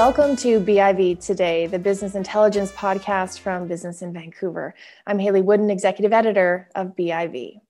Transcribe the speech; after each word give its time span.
Welcome 0.00 0.34
to 0.36 0.60
BIV 0.60 1.22
Today, 1.22 1.66
the 1.66 1.78
business 1.78 2.14
intelligence 2.14 2.72
podcast 2.72 3.40
from 3.40 3.68
Business 3.68 4.00
in 4.00 4.14
Vancouver. 4.14 4.74
I'm 5.06 5.18
Hayley 5.18 5.42
Woodin, 5.42 5.68
executive 5.68 6.14
editor 6.14 6.70
of 6.74 6.96
BIV. 6.96 7.60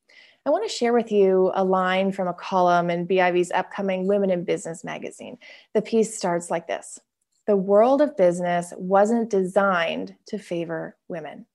I 0.47 0.51
want 0.51 0.63
to 0.63 0.73
share 0.73 0.93
with 0.93 1.11
you 1.11 1.51
a 1.57 1.65
line 1.65 2.13
from 2.13 2.29
a 2.29 2.33
column 2.33 2.89
in 2.89 3.09
BIV's 3.09 3.51
upcoming 3.51 4.07
Women 4.07 4.31
in 4.31 4.45
Business 4.45 4.85
magazine. 4.85 5.39
The 5.75 5.83
piece 5.83 6.17
starts 6.17 6.53
like 6.53 6.69
this 6.69 7.01
The 7.49 7.57
world 7.57 8.01
of 8.01 8.17
business 8.17 8.73
wasn't 8.77 9.29
designed 9.29 10.15
to 10.29 10.39
favor 10.39 10.97
women. 11.09 11.47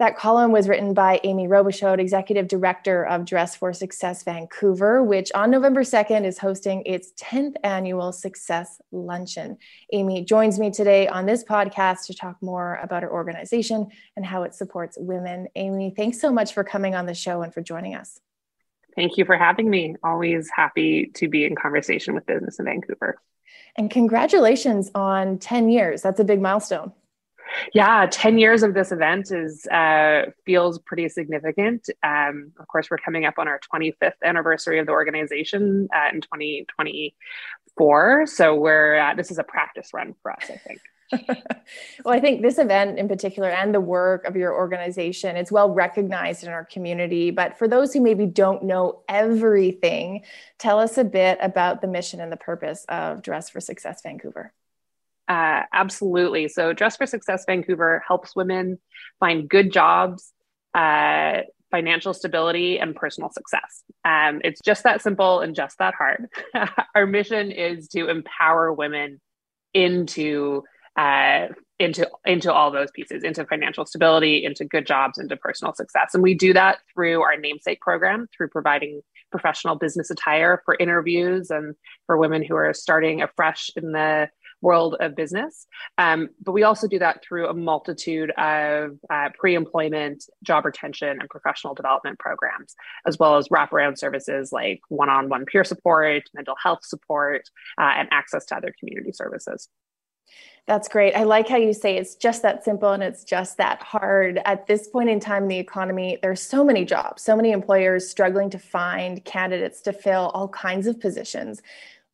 That 0.00 0.16
column 0.16 0.50
was 0.50 0.68
written 0.68 0.92
by 0.92 1.20
Amy 1.22 1.46
Robichaud, 1.46 2.00
Executive 2.00 2.48
Director 2.48 3.06
of 3.06 3.24
Dress 3.24 3.54
for 3.54 3.72
Success 3.72 4.24
Vancouver, 4.24 5.04
which 5.04 5.30
on 5.36 5.52
November 5.52 5.82
2nd 5.82 6.24
is 6.24 6.36
hosting 6.36 6.82
its 6.84 7.12
10th 7.12 7.54
annual 7.62 8.10
Success 8.10 8.80
Luncheon. 8.90 9.56
Amy 9.92 10.24
joins 10.24 10.58
me 10.58 10.72
today 10.72 11.06
on 11.06 11.26
this 11.26 11.44
podcast 11.44 12.06
to 12.06 12.14
talk 12.14 12.42
more 12.42 12.80
about 12.82 13.04
her 13.04 13.12
organization 13.12 13.86
and 14.16 14.26
how 14.26 14.42
it 14.42 14.52
supports 14.52 14.98
women. 14.98 15.46
Amy, 15.54 15.94
thanks 15.96 16.20
so 16.20 16.32
much 16.32 16.54
for 16.54 16.64
coming 16.64 16.96
on 16.96 17.06
the 17.06 17.14
show 17.14 17.42
and 17.42 17.54
for 17.54 17.62
joining 17.62 17.94
us. 17.94 18.18
Thank 18.96 19.16
you 19.16 19.24
for 19.24 19.36
having 19.36 19.70
me. 19.70 19.94
Always 20.02 20.50
happy 20.52 21.12
to 21.14 21.28
be 21.28 21.44
in 21.44 21.54
conversation 21.54 22.14
with 22.14 22.26
business 22.26 22.58
in 22.58 22.64
Vancouver. 22.64 23.20
And 23.76 23.88
congratulations 23.88 24.90
on 24.92 25.38
10 25.38 25.68
years. 25.68 26.02
That's 26.02 26.18
a 26.18 26.24
big 26.24 26.40
milestone. 26.40 26.92
Yeah, 27.72 28.06
10 28.10 28.38
years 28.38 28.62
of 28.62 28.74
this 28.74 28.92
event 28.92 29.30
is 29.30 29.66
uh, 29.66 30.26
feels 30.44 30.78
pretty 30.78 31.08
significant. 31.08 31.88
Um, 32.02 32.52
of 32.58 32.68
course, 32.68 32.90
we're 32.90 32.98
coming 32.98 33.24
up 33.24 33.38
on 33.38 33.48
our 33.48 33.58
25th 33.72 34.12
anniversary 34.22 34.78
of 34.78 34.84
the 34.86 34.92
organization 34.92 35.88
uh, 35.94 36.10
in 36.12 36.20
2024. 36.20 38.26
So 38.26 38.54
we're 38.54 38.98
uh, 38.98 39.14
this 39.14 39.30
is 39.30 39.38
a 39.38 39.44
practice 39.44 39.94
run 39.94 40.14
for 40.22 40.32
us, 40.32 40.50
I 40.50 40.56
think. 40.56 40.80
well, 42.04 42.14
I 42.14 42.20
think 42.20 42.42
this 42.42 42.58
event 42.58 42.98
in 42.98 43.08
particular 43.08 43.50
and 43.50 43.74
the 43.74 43.80
work 43.80 44.24
of 44.24 44.36
your 44.36 44.54
organization, 44.54 45.36
it's 45.36 45.52
well 45.52 45.70
recognized 45.70 46.44
in 46.44 46.50
our 46.50 46.64
community. 46.64 47.30
But 47.30 47.58
for 47.58 47.68
those 47.68 47.92
who 47.92 48.00
maybe 48.00 48.26
don't 48.26 48.64
know 48.64 49.02
everything, 49.08 50.22
tell 50.58 50.78
us 50.78 50.98
a 50.98 51.04
bit 51.04 51.38
about 51.40 51.80
the 51.80 51.88
mission 51.88 52.20
and 52.20 52.32
the 52.32 52.36
purpose 52.36 52.84
of 52.88 53.22
Dress 53.22 53.50
for 53.50 53.60
Success 53.60 54.00
Vancouver. 54.02 54.52
Uh, 55.28 55.62
absolutely. 55.72 56.48
So, 56.48 56.72
Dress 56.72 56.96
for 56.96 57.06
Success 57.06 57.44
Vancouver 57.46 58.02
helps 58.06 58.36
women 58.36 58.78
find 59.20 59.48
good 59.48 59.72
jobs, 59.72 60.32
uh, 60.74 61.42
financial 61.70 62.12
stability, 62.12 62.78
and 62.78 62.94
personal 62.94 63.30
success. 63.30 63.82
Um, 64.04 64.40
it's 64.44 64.60
just 64.60 64.84
that 64.84 65.00
simple 65.00 65.40
and 65.40 65.54
just 65.54 65.78
that 65.78 65.94
hard. 65.94 66.26
Our 66.94 67.06
mission 67.06 67.50
is 67.50 67.88
to 67.88 68.08
empower 68.08 68.72
women 68.72 69.20
into 69.72 70.62
uh, 70.96 71.48
into 71.78 72.08
into 72.24 72.52
all 72.52 72.70
those 72.70 72.90
pieces, 72.92 73.24
into 73.24 73.46
financial 73.46 73.86
stability, 73.86 74.44
into 74.44 74.64
good 74.64 74.86
jobs, 74.86 75.18
into 75.18 75.36
personal 75.36 75.74
success, 75.74 76.10
and 76.14 76.22
we 76.22 76.34
do 76.34 76.52
that 76.52 76.78
through 76.92 77.22
our 77.22 77.36
namesake 77.36 77.80
program, 77.80 78.28
through 78.36 78.48
providing 78.48 79.00
professional 79.32 79.74
business 79.74 80.10
attire 80.10 80.62
for 80.64 80.76
interviews 80.78 81.50
and 81.50 81.74
for 82.06 82.16
women 82.16 82.44
who 82.44 82.54
are 82.54 82.72
starting 82.72 83.20
afresh 83.20 83.70
in 83.74 83.90
the 83.90 84.28
world 84.64 84.96
of 84.98 85.14
business. 85.14 85.66
Um, 85.98 86.30
but 86.42 86.52
we 86.52 86.64
also 86.64 86.88
do 86.88 86.98
that 86.98 87.22
through 87.22 87.48
a 87.48 87.54
multitude 87.54 88.30
of 88.32 88.98
uh, 89.10 89.28
pre 89.38 89.54
employment, 89.54 90.24
job 90.42 90.64
retention, 90.64 91.20
and 91.20 91.28
professional 91.28 91.74
development 91.74 92.18
programs, 92.18 92.74
as 93.06 93.18
well 93.18 93.36
as 93.36 93.48
wraparound 93.48 93.98
services 93.98 94.50
like 94.50 94.80
one 94.88 95.10
on 95.10 95.28
one 95.28 95.44
peer 95.44 95.62
support, 95.62 96.24
mental 96.34 96.56
health 96.60 96.80
support, 96.82 97.42
uh, 97.78 97.92
and 97.94 98.08
access 98.10 98.46
to 98.46 98.56
other 98.56 98.74
community 98.80 99.12
services. 99.12 99.68
That's 100.66 100.88
great. 100.88 101.14
I 101.14 101.24
like 101.24 101.46
how 101.46 101.58
you 101.58 101.74
say 101.74 101.98
it's 101.98 102.14
just 102.14 102.40
that 102.40 102.64
simple 102.64 102.92
and 102.92 103.02
it's 103.02 103.22
just 103.22 103.58
that 103.58 103.82
hard. 103.82 104.40
At 104.46 104.66
this 104.66 104.88
point 104.88 105.10
in 105.10 105.20
time 105.20 105.42
in 105.42 105.48
the 105.50 105.58
economy, 105.58 106.18
there's 106.22 106.40
so 106.40 106.64
many 106.64 106.86
jobs, 106.86 107.22
so 107.22 107.36
many 107.36 107.52
employers 107.52 108.08
struggling 108.08 108.48
to 108.48 108.58
find 108.58 109.22
candidates 109.26 109.82
to 109.82 109.92
fill 109.92 110.30
all 110.32 110.48
kinds 110.48 110.86
of 110.86 110.98
positions. 110.98 111.60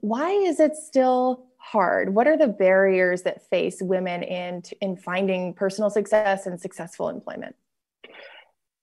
Why 0.01 0.31
is 0.31 0.59
it 0.59 0.75
still 0.75 1.47
hard? 1.61 2.15
What 2.15 2.27
are 2.27 2.37
the 2.37 2.49
barriers 2.49 3.23
that 3.23 3.49
face 3.49 3.79
women 3.81 4.23
in 4.23 4.63
in 4.81 4.97
finding 4.97 5.55
personal 5.55 5.91
success 5.91 6.47
and 6.47 6.61
successful 6.61 7.09
employment? 7.09 7.55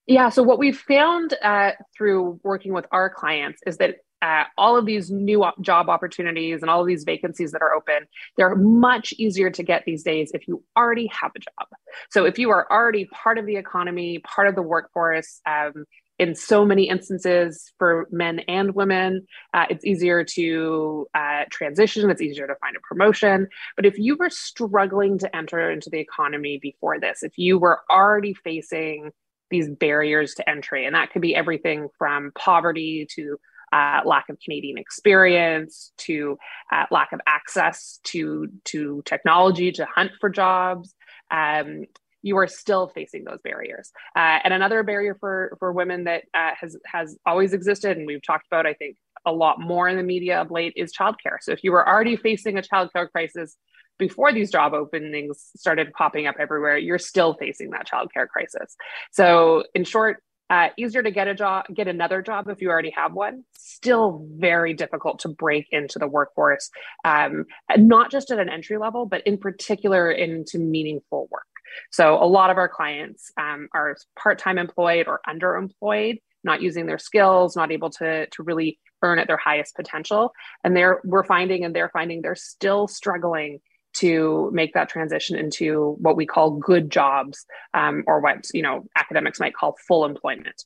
Yeah, 0.06 0.30
so 0.30 0.42
what 0.42 0.58
we've 0.58 0.80
found 0.80 1.34
uh, 1.44 1.72
through 1.96 2.40
working 2.44 2.74
with 2.74 2.86
our 2.92 3.10
clients 3.10 3.62
is 3.66 3.78
that 3.78 3.98
uh, 4.22 4.46
all 4.58 4.78
of 4.78 4.86
these 4.86 5.12
new 5.12 5.46
job 5.62 5.90
opportunities 5.90 6.62
and 6.62 6.72
all 6.72 6.82
of 6.82 6.88
these 6.88 7.04
vacancies 7.04 7.52
that 7.52 7.62
are 7.62 7.74
open, 7.74 8.08
they're 8.38 8.56
much 8.56 9.14
easier 9.18 9.50
to 9.52 9.64
get 9.64 9.84
these 9.86 10.04
days 10.04 10.32
if 10.34 10.48
you 10.48 10.64
already 10.76 11.08
have 11.08 11.32
a 11.36 11.40
job. 11.40 11.68
So 12.10 12.26
if 12.26 12.40
you 12.40 12.50
are 12.50 12.66
already 12.72 13.06
part 13.06 13.38
of 13.38 13.46
the 13.46 13.58
economy, 13.58 14.20
part 14.20 14.48
of 14.48 14.56
the 14.56 14.62
workforce, 14.62 15.42
um, 15.46 15.86
in 16.20 16.34
so 16.36 16.66
many 16.66 16.90
instances 16.90 17.72
for 17.78 18.08
men 18.12 18.40
and 18.48 18.74
women. 18.74 19.28
Uh, 19.54 19.66
it's 19.70 19.86
easier 19.86 20.24
to 20.24 21.08
uh, 21.14 21.44
transition, 21.52 22.10
it's 22.10 22.22
easier 22.22 22.48
to 22.48 22.56
find 22.56 22.76
a 22.76 22.80
promotion. 22.80 23.48
But 23.76 23.86
if 23.86 23.98
you 23.98 24.16
were 24.16 24.30
struggling 24.30 25.20
to 25.20 25.36
enter 25.36 25.70
into 25.70 25.90
the 25.90 26.00
economy 26.00 26.60
before 26.62 27.00
this, 27.00 27.24
if 27.24 27.38
you 27.38 27.60
were 27.60 27.82
already 27.90 28.34
facing 28.34 29.12
these 29.50 29.70
barriers 29.70 30.34
to 30.36 30.50
entry, 30.50 30.86
and 30.86 30.96
that 30.96 31.12
could 31.12 31.22
be 31.22 31.36
everything 31.36 31.88
from 31.98 32.32
poverty 32.36 33.08
to 33.16 33.40
uh, 33.72 34.00
lack 34.06 34.30
of 34.30 34.40
Canadian 34.40 34.78
experience, 34.78 35.92
to 35.98 36.38
uh, 36.72 36.86
lack 36.90 37.12
of 37.12 37.20
access 37.28 38.00
to 38.04 38.48
to 38.66 39.02
technology 39.06 39.72
to 39.74 39.86
hunt 39.86 40.12
for 40.20 40.30
jobs, 40.30 40.94
um, 41.32 41.84
you 42.22 42.38
are 42.38 42.48
still 42.48 42.88
facing 42.88 43.24
those 43.24 43.40
barriers. 43.44 43.92
Uh, 44.16 44.40
and 44.44 44.54
another 44.54 44.84
barrier 44.84 45.16
for 45.20 45.56
for 45.60 45.72
women 45.72 46.06
that 46.06 46.24
uh, 46.34 46.52
has 46.60 46.78
has 46.86 47.18
always 47.26 47.54
existed, 47.54 47.98
and 47.98 48.08
we've 48.08 48.24
talked 48.24 48.48
about, 48.48 48.66
I 48.66 48.74
think, 48.74 48.98
a 49.26 49.32
lot 49.32 49.60
more 49.60 49.88
in 49.88 49.98
the 49.98 50.04
media 50.04 50.42
of 50.42 50.52
late, 50.52 50.74
is 50.76 50.94
childcare. 50.96 51.38
So 51.42 51.52
if 51.52 51.64
you 51.64 51.72
were 51.72 51.88
already 51.88 52.16
facing 52.16 52.58
a 52.58 52.62
childcare 52.62 53.10
crisis 53.10 53.56
before 53.98 54.32
these 54.32 54.52
job 54.52 54.74
openings 54.74 55.50
started 55.56 55.92
popping 55.94 56.28
up 56.28 56.36
everywhere, 56.40 56.78
you're 56.78 57.00
still 57.00 57.34
facing 57.34 57.72
that 57.72 57.88
childcare 57.88 58.28
crisis. 58.28 58.76
So 59.12 59.64
in 59.74 59.84
short, 59.84 60.22
uh, 60.50 60.70
easier 60.78 61.04
to 61.04 61.12
get 61.12 61.28
a 61.28 61.36
job, 61.36 61.66
get 61.74 61.88
another 61.88 62.22
job 62.22 62.48
if 62.48 62.62
you 62.62 62.70
already 62.70 62.92
have 62.92 63.14
one. 63.14 63.44
Still 63.58 64.26
very 64.38 64.74
difficult 64.74 65.20
to 65.20 65.30
break 65.30 65.68
into 65.72 66.00
the 66.00 66.08
workforce, 66.08 66.70
um, 67.04 67.46
not 67.76 68.12
just 68.12 68.32
at 68.32 68.40
an 68.40 68.50
entry 68.50 68.78
level, 68.78 69.06
but 69.06 69.26
in 69.26 69.38
particular 69.38 70.10
into 70.12 70.58
meaningful 70.60 71.28
work. 71.32 71.48
So 71.92 72.22
a 72.22 72.26
lot 72.26 72.50
of 72.50 72.58
our 72.58 72.70
clients 72.70 73.32
um, 73.40 73.68
are 73.74 73.96
part-time 74.18 74.58
employed 74.58 75.08
or 75.08 75.22
underemployed, 75.28 76.20
not 76.44 76.62
using 76.62 76.86
their 76.86 76.98
skills, 76.98 77.56
not 77.56 77.72
able 77.72 77.90
to, 77.92 78.28
to 78.28 78.44
really 78.44 78.80
earn 79.04 79.20
at 79.20 79.28
their 79.28 79.38
highest 79.38 79.76
potential. 79.76 80.34
And 80.64 80.76
they're 80.76 81.02
we're 81.04 81.24
finding 81.24 81.64
and 81.64 81.76
they're 81.76 81.90
finding 81.90 82.22
they're 82.22 82.36
still 82.36 82.88
struggling 82.88 83.60
to 83.94 84.50
make 84.54 84.74
that 84.74 84.90
transition 84.90 85.38
into 85.38 85.96
what 86.00 86.16
we 86.16 86.26
call 86.26 86.52
good 86.52 86.92
jobs 86.92 87.46
um, 87.74 88.04
or 88.06 88.20
what 88.20 88.46
you 88.54 88.62
know 88.62 88.86
academics 88.96 89.40
might 89.40 89.56
call 89.56 89.76
full 89.88 90.06
employment. 90.06 90.64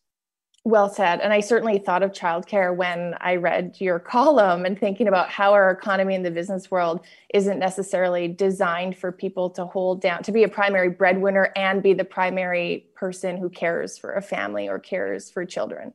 Well 0.64 0.90
said. 0.94 1.22
And 1.22 1.34
I 1.34 1.40
certainly 1.40 1.80
thought 1.80 2.04
of 2.04 2.12
childcare 2.12 2.76
when 2.76 3.16
I 3.20 3.36
read 3.38 3.78
your 3.80 3.98
column 3.98 4.64
and 4.64 4.80
thinking 4.80 5.08
about 5.08 5.30
how 5.30 5.54
our 5.54 5.72
economy 5.72 6.14
in 6.14 6.22
the 6.22 6.30
business 6.30 6.70
world 6.70 7.04
isn't 7.34 7.58
necessarily 7.58 8.28
designed 8.28 8.96
for 8.96 9.12
people 9.12 9.50
to 9.52 9.66
hold 9.66 10.02
down, 10.02 10.22
to 10.22 10.32
be 10.32 10.44
a 10.44 10.48
primary 10.48 10.90
breadwinner 10.90 11.52
and 11.56 11.82
be 11.82 11.94
the 11.94 12.06
primary 12.06 12.86
person 12.94 13.38
who 13.38 13.50
cares 13.50 13.98
for 13.98 14.14
a 14.14 14.22
family 14.22 14.70
or 14.70 14.78
cares 14.78 15.32
for 15.32 15.46
children. 15.46 15.94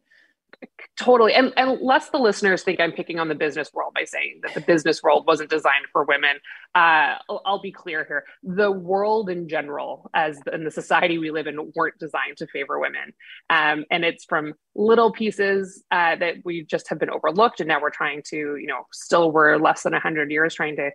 Totally. 0.98 1.34
And, 1.34 1.52
and 1.58 1.78
lest 1.82 2.10
the 2.10 2.18
listeners 2.18 2.62
think 2.62 2.80
I'm 2.80 2.92
picking 2.92 3.18
on 3.18 3.28
the 3.28 3.34
business 3.34 3.70
world 3.74 3.92
by 3.94 4.04
saying 4.04 4.40
that 4.42 4.54
the 4.54 4.62
business 4.62 5.02
world 5.02 5.26
wasn't 5.26 5.50
designed 5.50 5.84
for 5.92 6.04
women. 6.04 6.36
Uh, 6.74 7.16
I'll, 7.28 7.42
I'll, 7.44 7.60
be 7.60 7.70
clear 7.70 8.04
here. 8.04 8.24
The 8.42 8.70
world 8.70 9.28
in 9.28 9.46
general, 9.46 10.10
as 10.14 10.40
in 10.50 10.64
the 10.64 10.70
society 10.70 11.18
we 11.18 11.30
live 11.30 11.46
in, 11.46 11.72
weren't 11.74 11.98
designed 11.98 12.38
to 12.38 12.46
favor 12.46 12.78
women. 12.78 13.12
Um, 13.50 13.84
and 13.90 14.06
it's 14.06 14.24
from 14.24 14.54
little 14.74 15.12
pieces 15.12 15.84
uh, 15.90 16.16
that 16.16 16.36
we 16.44 16.64
just 16.64 16.88
have 16.88 16.98
been 16.98 17.10
overlooked. 17.10 17.60
And 17.60 17.68
now 17.68 17.80
we're 17.80 17.90
trying 17.90 18.22
to, 18.30 18.36
you 18.36 18.66
know, 18.66 18.86
still 18.92 19.30
we're 19.30 19.58
less 19.58 19.82
than 19.82 19.92
100 19.92 20.30
years 20.30 20.54
trying 20.54 20.76
to 20.76 20.90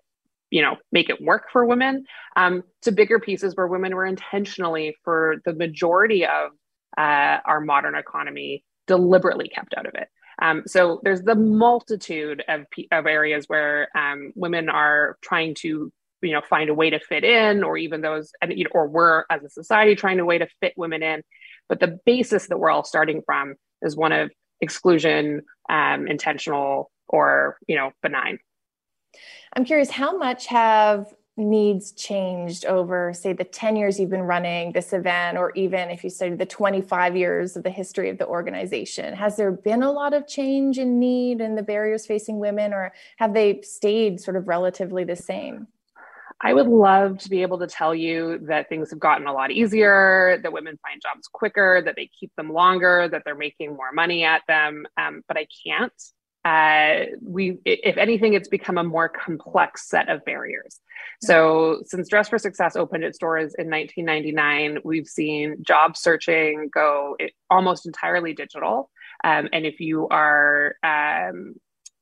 you 0.50 0.62
know 0.62 0.76
make 0.92 1.10
it 1.10 1.22
work 1.22 1.46
for 1.50 1.64
women 1.64 2.04
um, 2.36 2.62
to 2.82 2.92
bigger 2.92 3.20
pieces 3.20 3.56
where 3.56 3.68
women 3.68 3.96
were 3.96 4.06
intentionally 4.06 4.96
for 5.06 5.38
the 5.46 5.54
majority 5.54 6.26
of 6.26 6.52
uh, 6.98 7.38
our 7.46 7.62
modern 7.62 7.96
economy 7.96 8.66
deliberately 8.88 9.48
kept 9.48 9.74
out 9.78 9.86
of 9.86 9.96
it. 9.96 10.08
Um, 10.42 10.64
so 10.66 11.00
there's 11.04 11.22
the 11.22 11.36
multitude 11.36 12.44
of, 12.48 12.66
of 12.92 13.06
areas 13.06 13.46
where 13.48 13.90
um, 13.96 14.34
women 14.36 14.70
are 14.70 15.18
trying 15.22 15.56
to 15.56 15.92
you 16.22 16.34
know 16.34 16.42
find 16.42 16.70
a 16.70 16.74
way 16.74 16.90
to 16.90 17.00
fit 17.00 17.24
in 17.24 17.64
or 17.64 17.78
even 17.78 18.02
those 18.02 18.32
and 18.42 18.58
you 18.58 18.66
know, 18.66 18.70
or 18.74 18.88
we're 18.88 19.26
as 19.30 19.44
a 19.44 19.50
society 19.50 19.96
trying 19.96 20.20
a 20.20 20.26
way 20.26 20.38
to 20.38 20.48
fit 20.60 20.74
women 20.78 21.02
in 21.02 21.24
but 21.68 21.80
the 21.80 22.00
basis 22.06 22.48
that 22.48 22.60
we're 22.60 22.70
all 22.70 22.84
starting 22.84 23.22
from 23.26 23.56
is 23.82 23.96
one 23.96 24.12
of 24.12 24.32
exclusion 24.60 25.42
um, 25.70 26.08
intentional 26.08 26.92
or 27.08 27.58
you 27.68 27.76
know 27.76 27.92
benign 28.04 28.38
i'm 29.56 29.66
curious 29.66 29.90
how 29.90 30.18
much 30.18 30.46
have 30.48 31.08
needs 31.38 31.92
changed 31.94 32.66
over, 32.66 33.14
say, 33.14 33.34
the 33.34 33.44
10 33.44 33.76
years 33.76 34.00
you've 34.00 34.10
been 34.10 34.22
running 34.22 34.72
this 34.74 34.94
event, 34.94 35.38
or 35.38 35.52
even 35.56 35.90
if 35.90 36.04
you 36.04 36.10
study 36.10 36.36
the 36.36 36.46
25 36.46 37.16
years 37.16 37.56
of 37.56 37.64
the 37.64 37.70
history 37.70 38.10
of 38.10 38.18
the 38.18 38.28
organization? 38.28 39.14
Has 39.14 39.38
there 39.38 39.52
been 39.52 39.84
a 39.84 39.92
lot 39.92 40.14
of 40.14 40.28
change 40.28 40.78
in 40.78 41.00
need 41.00 41.42
and 41.42 41.58
the 41.58 41.64
barriers 41.64 42.06
facing 42.06 42.40
women, 42.40 42.74
or 42.74 42.94
have 43.18 43.34
they 43.34 43.62
stayed 43.62 44.20
sort 44.20 44.38
of 44.38 44.48
relatively 44.48 45.04
the 45.04 45.16
same? 45.16 45.68
I 46.44 46.54
would 46.54 46.68
love 46.68 47.20
to 47.20 47.30
be 47.30 47.44
able 47.44 47.60
to 47.60 47.68
tell 47.68 47.94
you 47.94 48.40
that 48.48 48.68
things 48.68 48.90
have 48.90 49.00
gotten 49.00 49.28
a 49.28 49.34
lot 49.34 49.52
easier, 49.52 50.40
that 50.42 50.52
women 50.52 50.80
find 50.82 51.00
jobs 51.02 51.28
quicker, 51.28 51.84
that 51.86 51.96
they 51.96 52.10
keep 52.20 52.32
them 52.36 52.52
longer, 52.52 53.08
that 53.10 53.22
they're 53.24 53.36
making 53.36 53.76
more 53.76 53.92
money 53.92 54.24
at 54.24 54.42
them, 54.48 54.86
um, 54.98 55.22
but 55.28 55.38
I 55.38 55.48
can't 55.66 55.94
uh, 56.44 57.06
we 57.22 57.60
if 57.66 57.98
anything 57.98 58.34
it's 58.34 58.48
become 58.48 58.78
a 58.78 58.84
more 58.84 59.10
complex 59.10 59.88
set 59.88 60.10
of 60.10 60.26
barriers. 60.26 60.80
So 61.22 61.84
since 61.86 62.10
dress 62.10 62.30
for 62.30 62.40
success 62.40 62.76
opened 62.76 63.04
its 63.04 63.20
doors 63.20 63.54
in 63.58 63.70
1999 63.70 64.80
we've 64.84 65.08
seen 65.08 65.58
job 65.62 65.96
searching 65.96 66.70
go 66.74 67.16
almost 67.50 67.86
entirely 67.86 68.34
digital. 68.34 68.90
Um, 69.24 69.50
and 69.54 69.66
if 69.66 69.80
you 69.80 70.08
are 70.08 70.76
um, 70.84 71.56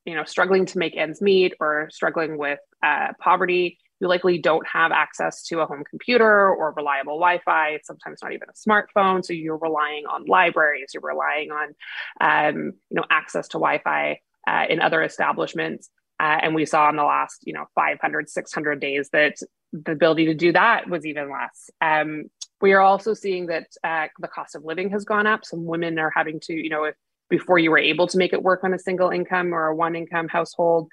you 0.06 0.14
know 0.14 0.24
struggling 0.24 0.64
to 0.66 0.78
make 0.78 0.96
ends 0.96 1.20
meet 1.20 1.54
or 1.60 1.88
struggling 1.90 2.38
with 2.38 2.60
uh, 2.82 3.08
poverty 3.20 3.78
you 4.00 4.08
likely 4.08 4.38
don't 4.38 4.66
have 4.66 4.92
access 4.92 5.42
to 5.48 5.60
a 5.60 5.66
home 5.66 5.84
computer 5.88 6.48
or 6.48 6.72
reliable 6.72 7.18
wi-fi. 7.18 7.78
Sometimes 7.84 8.20
not 8.22 8.32
even 8.32 8.48
a 8.48 8.68
smartphone. 8.68 9.22
So 9.22 9.34
you're 9.34 9.58
relying 9.58 10.06
on 10.06 10.24
libraries. 10.24 10.92
You're 10.94 11.02
relying 11.02 11.50
on 11.50 11.74
um, 12.18 12.72
you 12.88 12.96
know 12.96 13.04
access 13.10 13.48
to 13.48 13.58
wi-fi 13.58 14.20
uh, 14.46 14.64
in 14.68 14.80
other 14.80 15.02
establishments. 15.02 15.90
Uh, 16.18 16.38
and 16.42 16.54
we 16.54 16.66
saw 16.66 16.88
in 16.90 16.96
the 16.96 17.04
last, 17.04 17.38
you 17.46 17.52
know, 17.52 17.64
500, 17.74 18.28
600 18.28 18.80
days 18.80 19.08
that 19.12 19.36
the 19.72 19.92
ability 19.92 20.26
to 20.26 20.34
do 20.34 20.52
that 20.52 20.88
was 20.88 21.06
even 21.06 21.30
less. 21.30 21.70
Um, 21.80 22.24
we 22.60 22.72
are 22.72 22.80
also 22.80 23.14
seeing 23.14 23.46
that 23.46 23.68
uh, 23.82 24.08
the 24.18 24.28
cost 24.28 24.54
of 24.54 24.64
living 24.64 24.90
has 24.90 25.04
gone 25.04 25.26
up. 25.26 25.44
Some 25.44 25.64
women 25.64 25.98
are 25.98 26.12
having 26.14 26.40
to, 26.40 26.52
you 26.52 26.68
know, 26.68 26.84
if 26.84 26.94
before 27.30 27.58
you 27.58 27.70
were 27.70 27.78
able 27.78 28.08
to 28.08 28.18
make 28.18 28.32
it 28.32 28.42
work 28.42 28.64
on 28.64 28.74
a 28.74 28.78
single 28.78 29.10
income 29.10 29.54
or 29.54 29.68
a 29.68 29.74
one 29.74 29.94
income 29.94 30.28
household, 30.28 30.90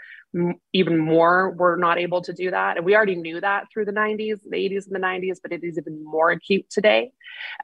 even 0.74 0.98
more 0.98 1.52
were 1.52 1.78
not 1.78 1.98
able 1.98 2.22
to 2.22 2.34
do 2.34 2.52
that. 2.52 2.78
And 2.78 2.86
we 2.86 2.96
already 2.96 3.16
knew 3.16 3.40
that 3.42 3.66
through 3.72 3.86
the 3.86 3.92
90s, 3.92 4.40
the 4.44 4.58
80s, 4.58 4.86
and 4.86 4.96
the 4.96 5.00
90s, 5.00 5.38
but 5.42 5.52
it 5.52 5.64
is 5.64 5.78
even 5.78 6.04
more 6.04 6.32
acute 6.32 6.70
today. 6.70 7.12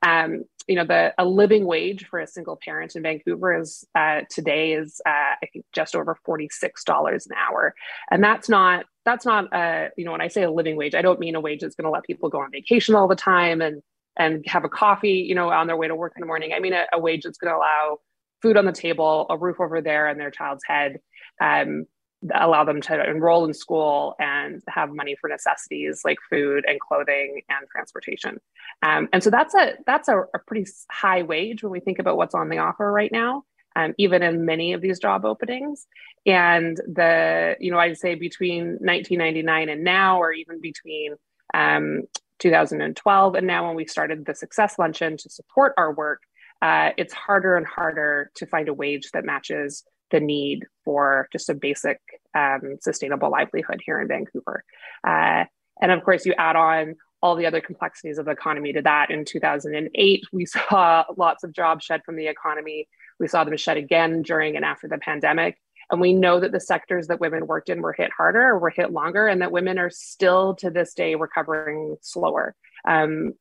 Um, 0.02 0.44
you 0.68 0.76
know, 0.76 0.86
the 0.86 1.14
a 1.18 1.26
living 1.26 1.66
wage 1.66 2.06
for 2.06 2.20
a 2.20 2.28
single 2.28 2.58
parent 2.64 2.96
in 2.96 3.04
Vancouver 3.04 3.60
is 3.60 3.86
uh, 3.96 4.22
today 4.30 4.74
is 4.74 5.02
uh, 5.06 5.36
I 5.42 5.48
think 5.52 5.66
just 5.74 5.96
over 5.96 6.18
forty 6.24 6.48
six 6.50 6.86
dollars 6.86 7.28
an 7.28 7.36
hour, 7.36 7.76
and 8.10 8.24
that's 8.24 8.48
not 8.48 8.86
that's 9.04 9.26
not 9.26 9.54
a 9.54 9.90
you 9.98 10.06
know 10.06 10.14
when 10.14 10.22
I 10.22 10.30
say 10.30 10.44
a 10.44 10.52
living 10.52 10.78
wage, 10.78 10.96
I 10.96 11.02
don't 11.02 11.20
mean 11.20 11.36
a 11.36 11.42
wage 11.42 11.62
that's 11.62 11.76
going 11.76 11.86
to 11.86 11.92
let 11.92 12.04
people 12.06 12.30
go 12.30 12.40
on 12.40 12.52
vacation 12.52 12.96
all 12.96 13.10
the 13.10 13.16
time 13.16 13.62
and 13.62 13.82
and 14.16 14.46
have 14.48 14.64
a 14.64 14.70
coffee, 14.70 15.26
you 15.28 15.36
know, 15.36 15.50
on 15.50 15.68
their 15.68 15.76
way 15.76 15.88
to 15.90 15.96
work 15.96 16.14
in 16.16 16.22
the 16.22 16.28
morning. 16.28 16.54
I 16.56 16.60
mean 16.60 16.74
a, 16.74 16.86
a 16.94 17.00
wage 17.00 17.24
that's 17.24 17.38
going 17.38 17.52
to 17.52 17.58
allow 17.58 17.98
food 18.42 18.58
on 18.58 18.66
the 18.66 18.72
table, 18.72 19.26
a 19.30 19.38
roof 19.38 19.60
over 19.60 19.82
their, 19.82 20.08
and 20.08 20.20
their 20.20 20.32
child's 20.32 20.64
head. 20.68 21.00
Um, 21.42 21.86
allow 22.34 22.64
them 22.64 22.82
to 22.82 23.10
enroll 23.10 23.46
in 23.46 23.54
school 23.54 24.16
and 24.20 24.62
have 24.68 24.90
money 24.94 25.16
for 25.20 25.30
necessities 25.30 26.02
like 26.06 26.18
food 26.30 26.66
and 26.68 26.80
clothing 26.80 27.42
and 27.50 27.68
transportation. 27.70 28.40
Um, 28.82 29.10
and 29.12 29.24
so 29.24 29.30
that's 29.30 29.54
a 29.56 29.74
that's 29.86 30.08
a, 30.08 30.20
a, 30.34 30.40
pretty 30.46 30.70
high 30.90 31.24
wage 31.24 31.64
when 31.64 31.72
we 31.72 31.80
think 31.80 32.00
about 32.00 32.18
what's 32.18 32.36
on 32.36 32.50
the 32.50 32.60
offer 32.60 32.92
right 32.92 33.12
now. 33.12 33.44
Um, 33.76 33.94
even 33.98 34.22
in 34.22 34.46
many 34.46 34.74
of 34.74 34.82
these 34.82 35.00
job 35.00 35.26
openings, 35.26 35.88
and 36.26 36.78
the 36.78 37.56
you 37.60 37.72
know 37.72 37.80
I'd 37.80 37.98
say 37.98 38.16
between 38.16 38.78
1999 38.80 39.70
and 39.70 39.84
now, 39.84 40.20
or 40.20 40.32
even 40.32 40.62
between 40.62 41.16
um, 41.54 42.04
2012 42.40 43.36
and 43.36 43.48
now, 43.48 43.66
when 43.68 43.76
we 43.76 43.88
started 43.88 44.26
the 44.26 44.36
Success 44.36 44.78
Luncheon 44.78 45.18
to 45.18 45.30
support 45.30 45.74
our 45.78 45.92
work, 45.92 46.22
uh, 46.62 46.92
it's 46.98 47.14
harder 47.14 47.58
and 47.58 47.66
harder 47.66 48.32
to 48.36 48.46
find 48.46 48.70
a 48.70 48.74
wage 48.74 49.10
that 49.12 49.26
matches 49.26 49.84
the 50.14 50.22
need 50.22 50.66
for 50.86 51.28
just 51.34 51.50
a 51.50 51.54
basic 51.54 52.00
um, 52.34 52.78
sustainable 52.80 53.30
livelihood 53.30 53.82
here 53.86 54.00
in 54.00 54.08
Vancouver. 54.08 54.64
Uh, 55.06 55.44
and 55.82 55.92
of 55.92 56.04
course, 56.06 56.26
you 56.26 56.34
add 56.38 56.56
on 56.56 56.96
all 57.22 57.36
the 57.36 57.46
other 57.46 57.62
complexities 57.62 58.18
of 58.18 58.26
the 58.26 58.32
economy 58.32 58.74
to 58.74 58.82
that. 58.82 59.10
In 59.10 59.26
2008, 59.26 60.24
we 60.32 60.46
saw 60.46 61.04
lots 61.18 61.44
of 61.44 61.52
jobs 61.52 61.84
shed 61.84 62.02
from 62.06 62.16
the 62.16 62.28
economy. 62.28 62.88
We 63.20 63.28
saw 63.28 63.44
them 63.44 63.58
shed 63.58 63.78
again 63.78 64.22
during 64.22 64.56
and 64.56 64.64
after 64.64 64.88
the 64.88 64.98
pandemic. 64.98 65.58
And 65.92 66.00
we 66.00 66.14
know 66.14 66.40
that 66.40 66.52
the 66.52 66.60
sectors 66.60 67.08
that 67.08 67.20
women 67.20 67.48
worked 67.48 67.70
in 67.70 67.82
were 67.82 67.94
hit 67.94 68.12
harder 68.16 68.42
or 68.42 68.60
were 68.60 68.70
hit 68.70 68.92
longer, 68.92 69.28
and 69.28 69.42
that 69.42 69.52
women 69.52 69.78
are 69.78 69.90
still 69.90 70.56
to 70.56 70.70
this 70.70 70.94
day 70.94 71.16
recovering 71.16 71.98
slower. 72.02 72.56
Um, 72.88 73.34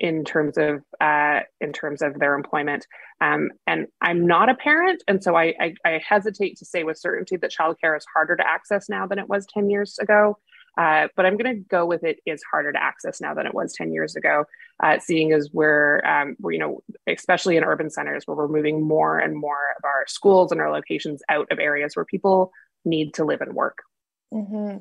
in 0.00 0.24
terms 0.24 0.56
of 0.56 0.82
uh, 1.00 1.40
in 1.60 1.72
terms 1.72 2.02
of 2.02 2.18
their 2.18 2.34
employment. 2.34 2.86
Um, 3.20 3.50
and 3.66 3.86
I'm 4.00 4.26
not 4.26 4.48
a 4.48 4.54
parent, 4.54 5.04
and 5.06 5.22
so 5.22 5.36
I, 5.36 5.54
I, 5.60 5.74
I, 5.84 6.00
hesitate 6.02 6.56
to 6.56 6.64
say 6.64 6.84
with 6.84 6.98
certainty 6.98 7.36
that 7.36 7.52
childcare 7.52 7.96
is 7.96 8.06
harder 8.12 8.34
to 8.34 8.46
access 8.46 8.88
now 8.88 9.06
than 9.06 9.18
it 9.18 9.28
was 9.28 9.46
10 9.52 9.68
years 9.68 9.98
ago. 9.98 10.38
Uh, 10.78 11.08
but 11.16 11.26
I'm 11.26 11.36
going 11.36 11.54
to 11.54 11.62
go 11.68 11.84
with 11.84 12.04
it 12.04 12.20
is 12.24 12.42
harder 12.50 12.72
to 12.72 12.82
access 12.82 13.20
now 13.20 13.34
than 13.34 13.46
it 13.46 13.52
was 13.52 13.74
10 13.74 13.92
years 13.92 14.16
ago, 14.16 14.44
uh, 14.82 14.98
seeing 14.98 15.32
as 15.32 15.50
we're, 15.52 16.00
um, 16.06 16.36
we're, 16.40 16.52
you 16.52 16.58
know, 16.58 16.80
especially 17.06 17.56
in 17.58 17.64
urban 17.64 17.90
centers 17.90 18.26
where 18.26 18.36
we're 18.36 18.48
moving 18.48 18.82
more 18.82 19.18
and 19.18 19.36
more 19.36 19.74
of 19.76 19.84
our 19.84 20.04
schools 20.06 20.52
and 20.52 20.60
our 20.60 20.72
locations 20.72 21.22
out 21.28 21.48
of 21.50 21.58
areas 21.58 21.96
where 21.96 22.04
people 22.06 22.52
need 22.84 23.12
to 23.14 23.24
live 23.24 23.42
and 23.42 23.52
work. 23.52 23.78
Mm-hmm. 24.32 24.76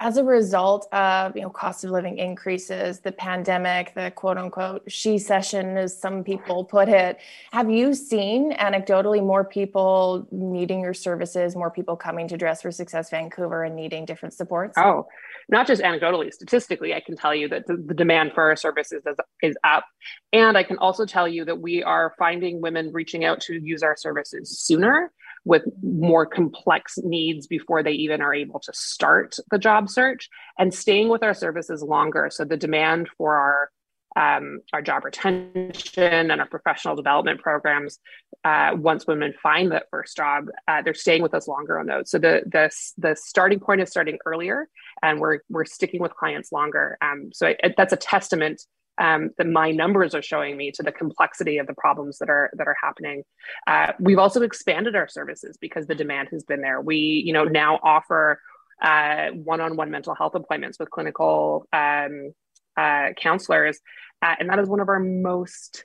As 0.00 0.16
a 0.16 0.24
result 0.24 0.92
of 0.92 1.36
you 1.36 1.42
know 1.42 1.50
cost 1.50 1.84
of 1.84 1.92
living 1.92 2.18
increases, 2.18 2.98
the 2.98 3.12
pandemic, 3.12 3.94
the 3.94 4.10
quote 4.10 4.36
unquote 4.36 4.90
shecession, 4.90 5.76
as 5.76 5.96
some 5.96 6.24
people 6.24 6.64
put 6.64 6.88
it, 6.88 7.18
have 7.52 7.70
you 7.70 7.94
seen 7.94 8.52
anecdotally 8.54 9.24
more 9.24 9.44
people 9.44 10.26
needing 10.32 10.80
your 10.80 10.94
services, 10.94 11.54
more 11.54 11.70
people 11.70 11.94
coming 11.94 12.26
to 12.26 12.36
Dress 12.36 12.62
for 12.62 12.72
Success 12.72 13.08
Vancouver 13.08 13.62
and 13.62 13.76
needing 13.76 14.04
different 14.04 14.34
supports? 14.34 14.76
Oh, 14.76 15.06
not 15.48 15.68
just 15.68 15.80
anecdotally, 15.80 16.32
statistically, 16.32 16.92
I 16.92 16.98
can 16.98 17.16
tell 17.16 17.34
you 17.34 17.48
that 17.50 17.68
the, 17.68 17.76
the 17.76 17.94
demand 17.94 18.32
for 18.34 18.48
our 18.48 18.56
services 18.56 19.04
is, 19.06 19.16
is 19.42 19.56
up, 19.62 19.84
and 20.32 20.58
I 20.58 20.64
can 20.64 20.78
also 20.78 21.06
tell 21.06 21.28
you 21.28 21.44
that 21.44 21.60
we 21.60 21.84
are 21.84 22.14
finding 22.18 22.60
women 22.60 22.92
reaching 22.92 23.24
out 23.24 23.40
to 23.42 23.54
use 23.54 23.84
our 23.84 23.96
services 23.96 24.58
sooner 24.58 25.12
with 25.44 25.62
more 25.82 26.26
complex 26.26 26.98
needs 26.98 27.46
before 27.46 27.82
they 27.82 27.92
even 27.92 28.20
are 28.20 28.34
able 28.34 28.60
to 28.60 28.72
start 28.74 29.36
the 29.50 29.58
job 29.58 29.88
search 29.88 30.28
and 30.58 30.72
staying 30.74 31.08
with 31.08 31.22
our 31.22 31.34
services 31.34 31.82
longer. 31.82 32.28
So 32.30 32.44
the 32.44 32.56
demand 32.56 33.08
for 33.16 33.36
our 33.36 33.70
um, 34.16 34.60
our 34.72 34.82
job 34.82 35.04
retention 35.04 36.30
and 36.30 36.40
our 36.40 36.46
professional 36.46 36.96
development 36.96 37.40
programs. 37.40 37.98
Uh, 38.44 38.72
once 38.74 39.06
women 39.06 39.32
find 39.42 39.70
that 39.70 39.86
first 39.90 40.16
job, 40.16 40.46
uh, 40.66 40.82
they're 40.82 40.94
staying 40.94 41.22
with 41.22 41.34
us 41.34 41.46
longer 41.46 41.78
on 41.78 41.86
those. 41.86 42.10
So 42.10 42.18
the 42.18 42.42
the 42.46 42.70
the 42.96 43.14
starting 43.16 43.60
point 43.60 43.80
is 43.80 43.90
starting 43.90 44.18
earlier, 44.26 44.68
and 45.02 45.20
we're 45.20 45.40
we're 45.48 45.66
sticking 45.66 46.00
with 46.00 46.14
clients 46.14 46.50
longer. 46.50 46.98
Um, 47.00 47.30
so 47.32 47.54
that's 47.76 47.92
a 47.92 47.96
testament 47.96 48.62
um, 48.98 49.30
that 49.38 49.46
my 49.46 49.70
numbers 49.70 50.14
are 50.14 50.22
showing 50.22 50.56
me 50.56 50.70
to 50.72 50.82
the 50.82 50.92
complexity 50.92 51.58
of 51.58 51.66
the 51.66 51.74
problems 51.74 52.18
that 52.18 52.28
are 52.28 52.50
that 52.54 52.66
are 52.66 52.76
happening. 52.82 53.22
Uh, 53.66 53.92
we've 54.00 54.18
also 54.18 54.42
expanded 54.42 54.96
our 54.96 55.08
services 55.08 55.56
because 55.60 55.86
the 55.86 55.94
demand 55.94 56.28
has 56.32 56.44
been 56.44 56.60
there. 56.60 56.80
We, 56.80 56.96
you 57.24 57.32
know, 57.32 57.44
now 57.44 57.78
offer 57.82 58.40
uh, 58.82 59.28
one-on-one 59.30 59.90
mental 59.90 60.14
health 60.14 60.34
appointments 60.34 60.78
with 60.78 60.90
clinical 60.90 61.66
um, 61.72 62.32
uh, 62.76 63.10
counselors, 63.16 63.78
uh, 64.22 64.34
and 64.38 64.50
that 64.50 64.58
is 64.58 64.68
one 64.68 64.80
of 64.80 64.88
our 64.88 65.00
most 65.00 65.84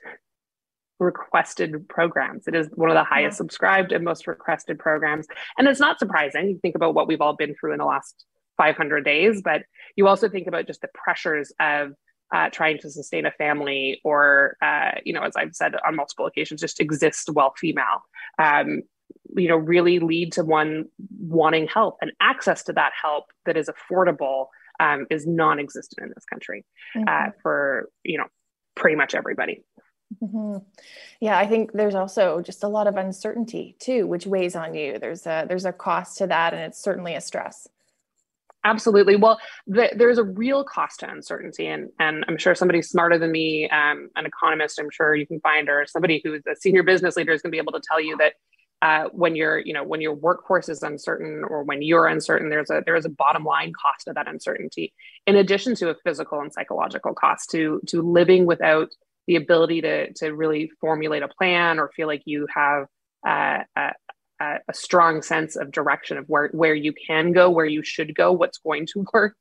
requested 1.00 1.88
programs. 1.88 2.46
It 2.46 2.54
is 2.54 2.68
one 2.74 2.90
of 2.90 2.94
the 2.94 3.04
highest 3.04 3.36
subscribed 3.36 3.92
and 3.92 4.04
most 4.04 4.26
requested 4.26 4.78
programs, 4.78 5.26
and 5.58 5.68
it's 5.68 5.80
not 5.80 5.98
surprising. 5.98 6.48
You 6.48 6.58
think 6.60 6.74
about 6.74 6.94
what 6.94 7.08
we've 7.08 7.20
all 7.20 7.36
been 7.36 7.54
through 7.54 7.72
in 7.72 7.78
the 7.78 7.84
last 7.84 8.24
500 8.56 9.04
days, 9.04 9.42
but 9.42 9.62
you 9.96 10.06
also 10.06 10.28
think 10.28 10.46
about 10.46 10.66
just 10.66 10.80
the 10.80 10.88
pressures 10.94 11.52
of 11.60 11.92
uh, 12.32 12.50
trying 12.50 12.78
to 12.78 12.90
sustain 12.90 13.26
a 13.26 13.30
family 13.32 14.00
or 14.04 14.56
uh, 14.62 14.92
you 15.04 15.12
know 15.12 15.22
as 15.22 15.36
i've 15.36 15.54
said 15.54 15.74
on 15.86 15.96
multiple 15.96 16.26
occasions 16.26 16.60
just 16.60 16.80
exist 16.80 17.28
while 17.32 17.52
female 17.56 18.02
um, 18.38 18.82
you 19.36 19.48
know 19.48 19.56
really 19.56 19.98
lead 19.98 20.32
to 20.32 20.44
one 20.44 20.84
wanting 21.18 21.66
help 21.66 21.96
and 22.00 22.12
access 22.20 22.62
to 22.62 22.72
that 22.72 22.92
help 23.00 23.24
that 23.46 23.56
is 23.56 23.68
affordable 23.68 24.46
um, 24.80 25.06
is 25.10 25.26
non-existent 25.26 26.04
in 26.04 26.12
this 26.14 26.24
country 26.24 26.64
uh, 26.96 26.98
mm-hmm. 26.98 27.28
uh, 27.28 27.30
for 27.42 27.88
you 28.02 28.18
know 28.18 28.26
pretty 28.74 28.96
much 28.96 29.14
everybody 29.14 29.62
mm-hmm. 30.22 30.58
Yeah, 31.20 31.38
I 31.38 31.46
think 31.46 31.72
there's 31.72 31.94
also 31.94 32.42
just 32.42 32.64
a 32.64 32.68
lot 32.68 32.86
of 32.86 32.96
uncertainty 32.96 33.76
too, 33.78 34.06
which 34.06 34.26
weighs 34.26 34.56
on 34.56 34.74
you. 34.74 34.98
There's 34.98 35.26
a 35.26 35.46
there's 35.48 35.64
a 35.64 35.72
cost 35.72 36.18
to 36.18 36.26
that, 36.26 36.52
and 36.52 36.62
it's 36.62 36.82
certainly 36.82 37.14
a 37.14 37.20
stress. 37.20 37.66
Absolutely. 38.64 39.16
Well, 39.16 39.38
the, 39.66 39.90
there's 39.94 40.16
a 40.16 40.24
real 40.24 40.64
cost 40.64 41.00
to 41.00 41.10
uncertainty, 41.10 41.66
and 41.66 41.90
and 42.00 42.24
I'm 42.26 42.38
sure 42.38 42.54
somebody 42.54 42.80
smarter 42.80 43.18
than 43.18 43.30
me, 43.30 43.68
um, 43.68 44.08
an 44.16 44.24
economist, 44.26 44.78
I'm 44.78 44.90
sure 44.90 45.14
you 45.14 45.26
can 45.26 45.38
find, 45.40 45.68
or 45.68 45.84
somebody 45.86 46.22
who's 46.24 46.42
a 46.50 46.56
senior 46.56 46.82
business 46.82 47.16
leader 47.16 47.32
is 47.32 47.42
going 47.42 47.50
to 47.50 47.54
be 47.54 47.58
able 47.60 47.72
to 47.72 47.82
tell 47.86 48.00
you 48.00 48.16
that 48.16 48.32
uh, 48.82 49.08
when 49.12 49.36
you're 49.36 49.58
you 49.58 49.72
know 49.72 49.84
when 49.84 50.00
your 50.00 50.14
workforce 50.14 50.68
is 50.68 50.82
uncertain 50.82 51.42
or 51.48 51.62
when 51.62 51.80
you're 51.82 52.06
uncertain 52.06 52.50
there's 52.50 52.70
a 52.70 52.82
there 52.84 52.96
is 52.96 53.04
a 53.04 53.10
bottom 53.10 53.44
line 53.44 53.72
cost 53.72 54.08
of 54.08 54.14
that 54.14 54.28
uncertainty 54.28 54.92
in 55.26 55.36
addition 55.36 55.74
to 55.74 55.88
a 55.90 55.94
physical 56.04 56.40
and 56.40 56.52
psychological 56.52 57.14
cost 57.14 57.50
to 57.50 57.80
to 57.86 58.02
living 58.02 58.44
without 58.44 58.90
the 59.26 59.36
ability 59.36 59.80
to 59.80 60.12
to 60.12 60.34
really 60.34 60.70
formulate 60.80 61.22
a 61.22 61.28
plan 61.28 61.78
or 61.78 61.90
feel 61.96 62.06
like 62.06 62.22
you 62.26 62.46
have 62.54 62.86
uh, 63.26 63.62
a, 63.76 63.92
a, 64.40 64.58
strong 64.72 65.22
sense 65.22 65.56
of 65.56 65.70
direction 65.70 66.18
of 66.18 66.26
where 66.26 66.48
where 66.48 66.74
you 66.74 66.92
can 66.92 67.32
go 67.32 67.50
where 67.50 67.66
you 67.66 67.82
should 67.82 68.14
go 68.14 68.32
what's 68.32 68.58
going 68.58 68.86
to 68.86 69.04
work 69.14 69.36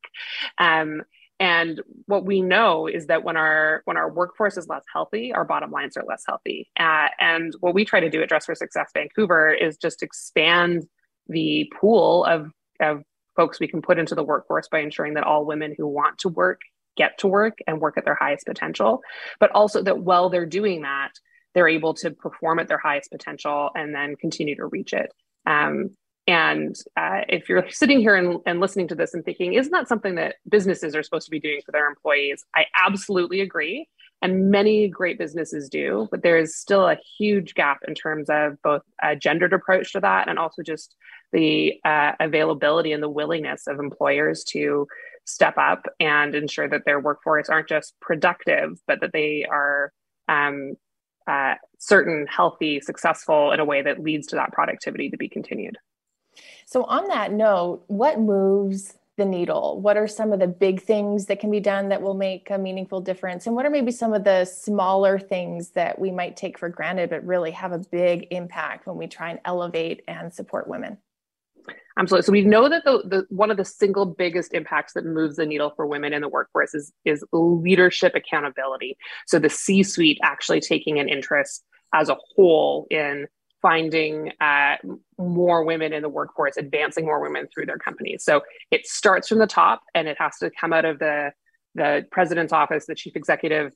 um, 0.57 1.01
and 1.39 1.81
what 2.05 2.25
we 2.25 2.41
know 2.41 2.87
is 2.87 3.07
that 3.07 3.23
when 3.23 3.35
our 3.35 3.81
when 3.85 3.97
our 3.97 4.09
workforce 4.09 4.55
is 4.55 4.67
less 4.67 4.83
healthy, 4.91 5.33
our 5.33 5.43
bottom 5.43 5.71
lines 5.71 5.97
are 5.97 6.05
less 6.07 6.23
healthy. 6.25 6.69
Uh, 6.79 7.07
and 7.19 7.53
what 7.59 7.73
we 7.73 7.83
try 7.83 7.99
to 7.99 8.09
do 8.09 8.21
at 8.21 8.29
Dress 8.29 8.45
for 8.45 8.55
Success 8.55 8.91
Vancouver 8.93 9.51
is 9.51 9.75
just 9.77 10.03
expand 10.03 10.85
the 11.27 11.69
pool 11.79 12.23
of 12.23 12.51
of 12.79 13.03
folks 13.35 13.59
we 13.59 13.67
can 13.67 13.81
put 13.81 13.99
into 13.99 14.15
the 14.15 14.23
workforce 14.23 14.67
by 14.69 14.79
ensuring 14.79 15.15
that 15.15 15.25
all 15.25 15.45
women 15.45 15.75
who 15.77 15.87
want 15.87 16.19
to 16.19 16.29
work 16.29 16.61
get 16.95 17.17
to 17.17 17.27
work 17.27 17.57
and 17.65 17.81
work 17.81 17.97
at 17.97 18.05
their 18.05 18.15
highest 18.15 18.45
potential, 18.45 19.01
but 19.39 19.51
also 19.51 19.81
that 19.81 19.99
while 19.99 20.29
they're 20.29 20.45
doing 20.45 20.83
that, 20.83 21.11
they're 21.53 21.67
able 21.67 21.93
to 21.95 22.11
perform 22.11 22.59
at 22.59 22.67
their 22.67 22.77
highest 22.77 23.11
potential 23.11 23.69
and 23.75 23.93
then 23.93 24.15
continue 24.15 24.55
to 24.55 24.65
reach 24.65 24.93
it. 24.93 25.13
Um, 25.45 25.91
and 26.25 26.75
uh, 26.95 27.21
if 27.27 27.49
you're 27.49 27.69
sitting 27.69 27.99
here 27.99 28.15
and, 28.15 28.39
and, 28.45 28.59
listening 28.59 28.87
to 28.89 28.95
this 28.95 29.13
and 29.13 29.25
thinking, 29.25 29.53
isn't 29.53 29.71
that 29.71 29.89
something 29.89 30.15
that 30.15 30.35
businesses 30.47 30.95
are 30.95 31.03
supposed 31.03 31.25
to 31.25 31.31
be 31.31 31.39
doing 31.39 31.59
for 31.65 31.71
their 31.73 31.87
employees? 31.87 32.45
I 32.55 32.65
absolutely 32.81 33.41
agree. 33.41 33.87
And 34.21 34.49
many 34.49 34.87
great 34.87 35.17
businesses 35.17 35.67
do, 35.67 36.07
but 36.09 36.23
there 36.23 36.37
is 36.37 36.55
still 36.55 36.87
a 36.87 36.97
huge 37.17 37.55
gap 37.55 37.79
in 37.85 37.93
terms 37.93 38.29
of 38.29 38.53
both 38.61 38.83
a 39.03 39.17
gendered 39.17 39.51
approach 39.51 39.91
to 39.93 39.99
that 39.99 40.29
and 40.29 40.39
also 40.39 40.63
just 40.63 40.95
the 41.33 41.73
uh, 41.83 42.13
availability 42.21 42.93
and 42.93 43.03
the 43.03 43.09
willingness 43.09 43.67
of 43.67 43.79
employers 43.79 44.45
to 44.45 44.87
step 45.25 45.57
up 45.57 45.87
and 45.99 46.35
ensure 46.35 46.69
that 46.69 46.85
their 46.85 47.01
workforce 47.01 47.49
aren't 47.49 47.67
just 47.67 47.95
productive, 47.99 48.79
but 48.87 49.01
that 49.01 49.11
they 49.11 49.45
are 49.49 49.91
um, 50.29 50.75
uh, 51.27 51.55
certain, 51.77 52.27
healthy, 52.27 52.79
successful 52.79 53.51
in 53.51 53.59
a 53.59 53.65
way 53.65 53.81
that 53.81 54.03
leads 54.03 54.27
to 54.27 54.35
that 54.35 54.51
productivity 54.51 55.09
to 55.09 55.17
be 55.17 55.29
continued. 55.29 55.77
So, 56.65 56.83
on 56.83 57.07
that 57.09 57.31
note, 57.31 57.83
what 57.87 58.19
moves 58.19 58.95
the 59.17 59.25
needle? 59.25 59.79
What 59.79 59.95
are 59.95 60.07
some 60.07 60.33
of 60.33 60.39
the 60.39 60.47
big 60.47 60.81
things 60.81 61.27
that 61.27 61.39
can 61.39 61.51
be 61.51 61.59
done 61.59 61.89
that 61.89 62.01
will 62.01 62.15
make 62.15 62.49
a 62.49 62.57
meaningful 62.57 63.01
difference? 63.01 63.45
And 63.45 63.55
what 63.55 63.65
are 63.65 63.69
maybe 63.69 63.91
some 63.91 64.13
of 64.13 64.23
the 64.23 64.45
smaller 64.45 65.19
things 65.19 65.69
that 65.71 65.99
we 65.99 66.09
might 66.09 66.35
take 66.35 66.57
for 66.57 66.69
granted 66.69 67.11
but 67.11 67.25
really 67.25 67.51
have 67.51 67.73
a 67.73 67.79
big 67.79 68.27
impact 68.31 68.87
when 68.87 68.97
we 68.97 69.07
try 69.07 69.29
and 69.29 69.39
elevate 69.45 70.01
and 70.07 70.33
support 70.33 70.67
women? 70.67 70.97
Absolutely. 71.97 72.25
So 72.25 72.31
we 72.31 72.41
know 72.41 72.69
that 72.69 72.83
the, 72.83 73.03
the 73.07 73.25
one 73.29 73.51
of 73.51 73.57
the 73.57 73.65
single 73.65 74.05
biggest 74.05 74.53
impacts 74.53 74.93
that 74.93 75.05
moves 75.05 75.35
the 75.35 75.45
needle 75.45 75.71
for 75.75 75.85
women 75.85 76.13
in 76.13 76.21
the 76.21 76.29
workforce 76.29 76.73
is 76.73 76.91
is 77.05 77.23
leadership 77.31 78.13
accountability. 78.15 78.97
So 79.27 79.39
the 79.39 79.49
C-suite 79.49 80.19
actually 80.23 80.59
taking 80.59 80.99
an 80.99 81.07
interest 81.07 81.63
as 81.93 82.09
a 82.09 82.17
whole 82.35 82.87
in 82.89 83.27
finding 83.61 84.31
uh, 84.41 84.75
more 85.17 85.63
women 85.63 85.93
in 85.93 86.01
the 86.01 86.09
workforce, 86.09 86.57
advancing 86.57 87.05
more 87.05 87.21
women 87.21 87.47
through 87.53 87.65
their 87.65 87.77
companies. 87.77 88.23
So 88.23 88.41
it 88.71 88.85
starts 88.85 89.27
from 89.29 89.39
the 89.39 89.47
top, 89.47 89.81
and 89.95 90.07
it 90.07 90.17
has 90.19 90.37
to 90.39 90.51
come 90.59 90.73
out 90.73 90.85
of 90.85 90.99
the 90.99 91.31
the 91.75 92.05
president's 92.11 92.53
office, 92.53 92.85
the 92.85 92.95
chief 92.95 93.15
executive 93.15 93.71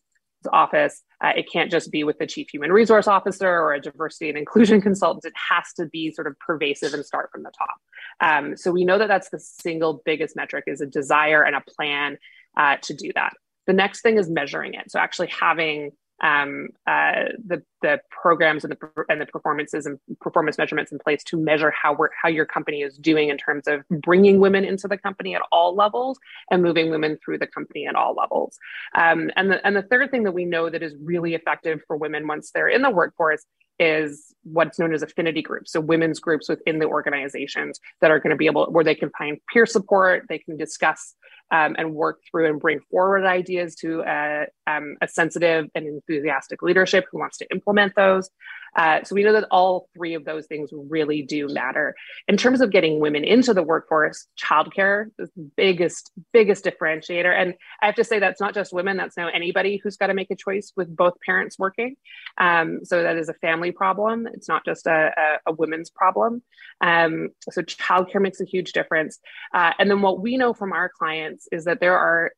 office. 0.52 1.02
Uh, 1.24 1.34
it 1.36 1.52
can't 1.52 1.72
just 1.72 1.92
be 1.92 2.04
with 2.04 2.18
the 2.20 2.28
chief 2.28 2.48
human 2.52 2.72
resource 2.72 3.08
officer 3.08 3.50
or 3.50 3.74
a 3.74 3.82
diversity 3.82 4.30
and 4.30 4.38
inclusion 4.38 4.82
consultant. 4.90 5.26
It 5.26 5.34
has 5.50 5.74
to 5.78 5.86
be 5.86 6.12
sort 6.12 6.28
of 6.28 6.38
pervasive 6.40 6.94
and 6.94 7.06
start 7.06 7.30
from 7.32 7.44
the 7.44 7.52
top. 7.58 7.78
Um, 8.20 8.58
so 8.58 8.72
we 8.72 8.86
know 8.86 8.98
that 8.98 9.08
that's 9.08 9.30
the 9.30 9.40
single 9.40 10.02
biggest 10.06 10.36
metric 10.36 10.66
is 10.68 10.82
a 10.82 10.86
desire 10.86 11.44
and 11.44 11.56
a 11.56 11.62
plan 11.62 12.18
uh, 12.58 12.78
to 12.84 12.94
do 12.94 13.12
that. 13.16 13.34
The 13.66 13.74
next 13.74 14.02
thing 14.02 14.18
is 14.18 14.30
measuring 14.30 14.74
it. 14.74 14.92
So 14.92 15.00
actually 15.00 15.28
having 15.28 15.92
um, 16.24 16.70
uh, 16.88 17.26
the 17.46 17.62
the 17.82 18.00
programs 18.10 18.64
and 18.64 18.74
the 18.74 19.06
and 19.10 19.22
the 19.22 19.26
performances 19.28 19.86
and 19.86 20.00
performance 20.20 20.58
measurements 20.58 20.92
in 20.92 20.98
place 20.98 21.24
to 21.26 21.38
measure 21.38 21.72
how 21.72 21.94
we're 21.94 22.10
how 22.22 22.28
your 22.30 22.46
company 22.46 22.82
is 22.82 22.98
doing 22.98 23.30
in 23.30 23.38
terms 23.38 23.68
of 23.68 23.84
bringing 23.90 24.40
women 24.40 24.66
into 24.66 24.88
the 24.88 24.98
company 24.98 25.36
at 25.36 25.42
all 25.52 25.76
levels 25.76 26.18
and 26.50 26.64
moving 26.64 26.90
women 26.90 27.18
through 27.24 27.38
the 27.38 27.48
company 27.48 27.88
at 27.88 27.96
all 27.96 28.16
levels. 28.16 28.58
Um, 28.96 29.30
and 29.36 29.52
the 29.52 29.66
and 29.66 29.76
the 29.76 29.84
third 29.84 30.10
thing 30.10 30.24
that 30.24 30.32
we 30.32 30.46
know 30.46 30.70
that 30.70 30.82
is 30.82 30.96
really 31.02 31.36
effective 31.36 31.82
for 31.86 31.96
women 31.96 32.28
once 32.28 32.52
they're 32.52 32.70
in 32.70 32.82
the 32.82 32.90
workforce 32.90 33.46
is 33.80 34.34
what's 34.44 34.80
known 34.80 34.94
as 34.94 35.04
affinity 35.04 35.42
groups. 35.42 35.72
So 35.72 35.80
women's 35.80 36.20
groups 36.20 36.50
within 36.50 36.80
the 36.80 36.88
organizations 36.88 37.80
that 38.02 38.12
are 38.12 38.20
going 38.20 38.32
to 38.32 38.38
be 38.38 38.48
able 38.48 38.72
where 38.72 38.84
they 38.84 38.96
can 38.96 39.12
find 39.18 39.38
peer 39.52 39.66
support, 39.66 40.26
they 40.30 40.40
can 40.40 40.58
discuss 40.58 41.16
um, 41.52 41.76
and 41.78 41.94
work 41.94 42.20
through 42.30 42.50
and 42.50 42.60
bring 42.60 42.80
forward 42.92 43.26
ideas 43.26 43.76
to 43.76 44.02
a, 44.02 44.48
um, 44.68 44.98
a, 45.02 45.08
sensitive 45.08 45.68
and 45.76 45.88
enthusiastic 45.88 46.62
leadership 46.62 47.06
who 47.12 47.20
wants 47.20 47.38
to 47.38 47.48
implement 47.52 47.94
those. 47.96 48.30
Uh, 48.76 49.04
so 49.04 49.16
we 49.16 49.24
know 49.24 49.34
that 49.34 49.48
all 49.50 49.88
three 49.96 50.14
of 50.14 50.26
those 50.26 50.46
things 50.46 50.70
really 50.72 51.22
do 51.24 51.48
matter. 51.48 51.96
In 52.28 52.38
terms 52.38 52.62
of 52.62 52.70
getting 52.70 53.00
women 53.00 53.24
into 53.24 53.54
the 53.54 53.64
workforce, 53.64 54.28
childcare 54.40 55.08
is 55.18 55.32
the 55.36 55.50
biggest, 55.56 56.12
biggest 56.34 56.66
differentiator. 56.66 57.34
And 57.34 57.56
I 57.82 57.88
have 57.88 57.96
to 57.96 58.04
say 58.04 58.20
that's 58.20 58.42
not 58.42 58.54
just 58.54 58.74
women, 58.74 58.98
that's 58.98 59.18
now 59.18 59.30
anybody 59.30 59.78
who's 59.82 59.98
got 59.98 60.08
to 60.08 60.14
make 60.14 60.30
a 60.32 60.36
choice 60.36 60.74
with 60.76 60.96
both 60.96 61.14
parents 61.26 61.58
working. 61.58 61.96
Um, 62.38 62.82
so 62.84 63.02
that 63.02 63.18
is 63.18 63.30
a 63.30 63.34
family 63.36 63.72
problem. 63.72 64.28
It's 64.34 64.50
not 64.50 64.64
just 64.66 64.86
a, 64.86 65.12
a, 65.18 65.52
a 65.52 65.54
women's 65.54 65.90
problem. 65.90 66.44
Um, 66.82 67.30
so 67.50 67.62
childcare 67.62 68.22
makes 68.22 68.42
a 68.42 68.46
huge 68.46 68.74
difference. 68.74 69.20
Uh, 69.54 69.72
and 69.80 69.90
then 69.90 70.02
what 70.02 70.22
we 70.22 70.38
know 70.38 70.54
from 70.54 70.74
our 70.74 70.90
clients 70.90 71.37
is 71.52 71.66
that 71.66 71.80
there 71.80 71.98
are 71.98 72.32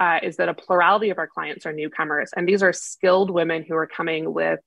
uh, 0.00 0.18
is 0.22 0.36
that 0.36 0.48
a 0.48 0.54
plurality 0.54 1.10
of 1.10 1.18
our 1.18 1.28
clients 1.28 1.64
are 1.64 1.72
newcomers, 1.72 2.30
and 2.36 2.48
these 2.48 2.62
are 2.62 2.72
skilled 2.72 3.30
women 3.30 3.62
who 3.62 3.74
are 3.76 3.86
coming 3.86 4.32
with 4.32 4.60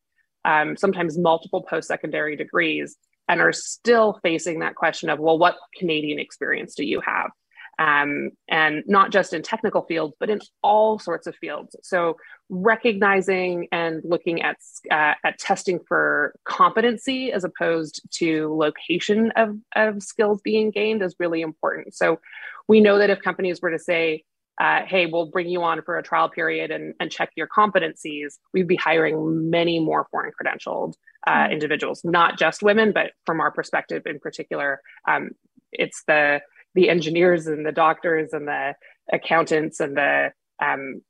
um, 0.45 0.77
sometimes 0.77 1.17
multiple 1.17 1.63
post 1.63 1.87
secondary 1.87 2.35
degrees 2.35 2.97
and 3.27 3.41
are 3.41 3.53
still 3.53 4.19
facing 4.21 4.59
that 4.59 4.75
question 4.75 5.09
of, 5.09 5.19
well, 5.19 5.37
what 5.37 5.57
Canadian 5.77 6.19
experience 6.19 6.75
do 6.75 6.85
you 6.85 7.01
have? 7.01 7.31
Um, 7.79 8.31
and 8.47 8.83
not 8.85 9.11
just 9.11 9.33
in 9.33 9.41
technical 9.41 9.81
fields, 9.81 10.15
but 10.19 10.29
in 10.29 10.39
all 10.61 10.99
sorts 10.99 11.25
of 11.25 11.35
fields. 11.35 11.75
So 11.81 12.17
recognizing 12.49 13.67
and 13.71 14.01
looking 14.03 14.43
at 14.43 14.57
uh, 14.91 15.13
at 15.23 15.39
testing 15.39 15.79
for 15.87 16.35
competency 16.45 17.31
as 17.31 17.43
opposed 17.43 18.01
to 18.19 18.53
location 18.55 19.31
of, 19.35 19.57
of 19.75 20.03
skills 20.03 20.41
being 20.43 20.69
gained 20.69 21.01
is 21.01 21.15
really 21.19 21.41
important. 21.41 21.95
So 21.95 22.19
we 22.67 22.79
know 22.79 22.99
that 22.99 23.09
if 23.09 23.21
companies 23.21 23.61
were 23.61 23.71
to 23.71 23.79
say, 23.79 24.23
uh, 24.61 24.81
hey, 24.85 25.07
we'll 25.07 25.25
bring 25.25 25.49
you 25.49 25.63
on 25.63 25.81
for 25.81 25.97
a 25.97 26.03
trial 26.03 26.29
period 26.29 26.69
and, 26.69 26.93
and 26.99 27.09
check 27.09 27.31
your 27.35 27.47
competencies, 27.47 28.35
we'd 28.53 28.67
be 28.67 28.75
hiring 28.75 29.49
many 29.49 29.79
more 29.79 30.07
foreign 30.11 30.31
credentialed 30.31 30.93
uh, 31.25 31.31
mm-hmm. 31.31 31.53
individuals, 31.53 32.01
not 32.03 32.37
just 32.37 32.61
women, 32.61 32.91
but 32.91 33.11
from 33.25 33.39
our 33.39 33.51
perspective 33.51 34.03
in 34.05 34.19
particular, 34.19 34.79
um, 35.07 35.31
it's 35.71 36.03
the 36.05 36.41
the 36.75 36.89
engineers 36.89 37.47
and 37.47 37.65
the 37.65 37.71
doctors 37.71 38.33
and 38.33 38.47
the 38.47 38.73
accountants 39.11 39.79
and 39.79 39.95
the 39.97 40.31
um, 40.63 41.01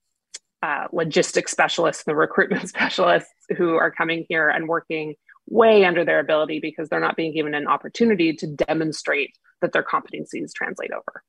uh, 0.62 0.88
logistics 0.91 1.51
specialists, 1.51 2.03
the 2.03 2.15
recruitment 2.15 2.70
specialists 2.70 3.34
who 3.58 3.75
are 3.75 3.91
coming 3.91 4.25
here 4.29 4.50
and 4.50 4.67
working 4.67 5.15
way 5.50 5.84
under 5.84 6.05
their 6.05 6.20
ability 6.20 6.60
because 6.60 6.89
they're 6.89 7.00
not 7.00 7.17
being 7.17 7.34
given 7.34 7.53
an 7.53 7.67
opportunity 7.67 8.34
to 8.34 8.48
demonstrate 8.48 9.36
that 9.62 9.74
their 9.74 9.84
competencies 9.84 10.53
translate 10.53 10.91
over. 10.91 11.24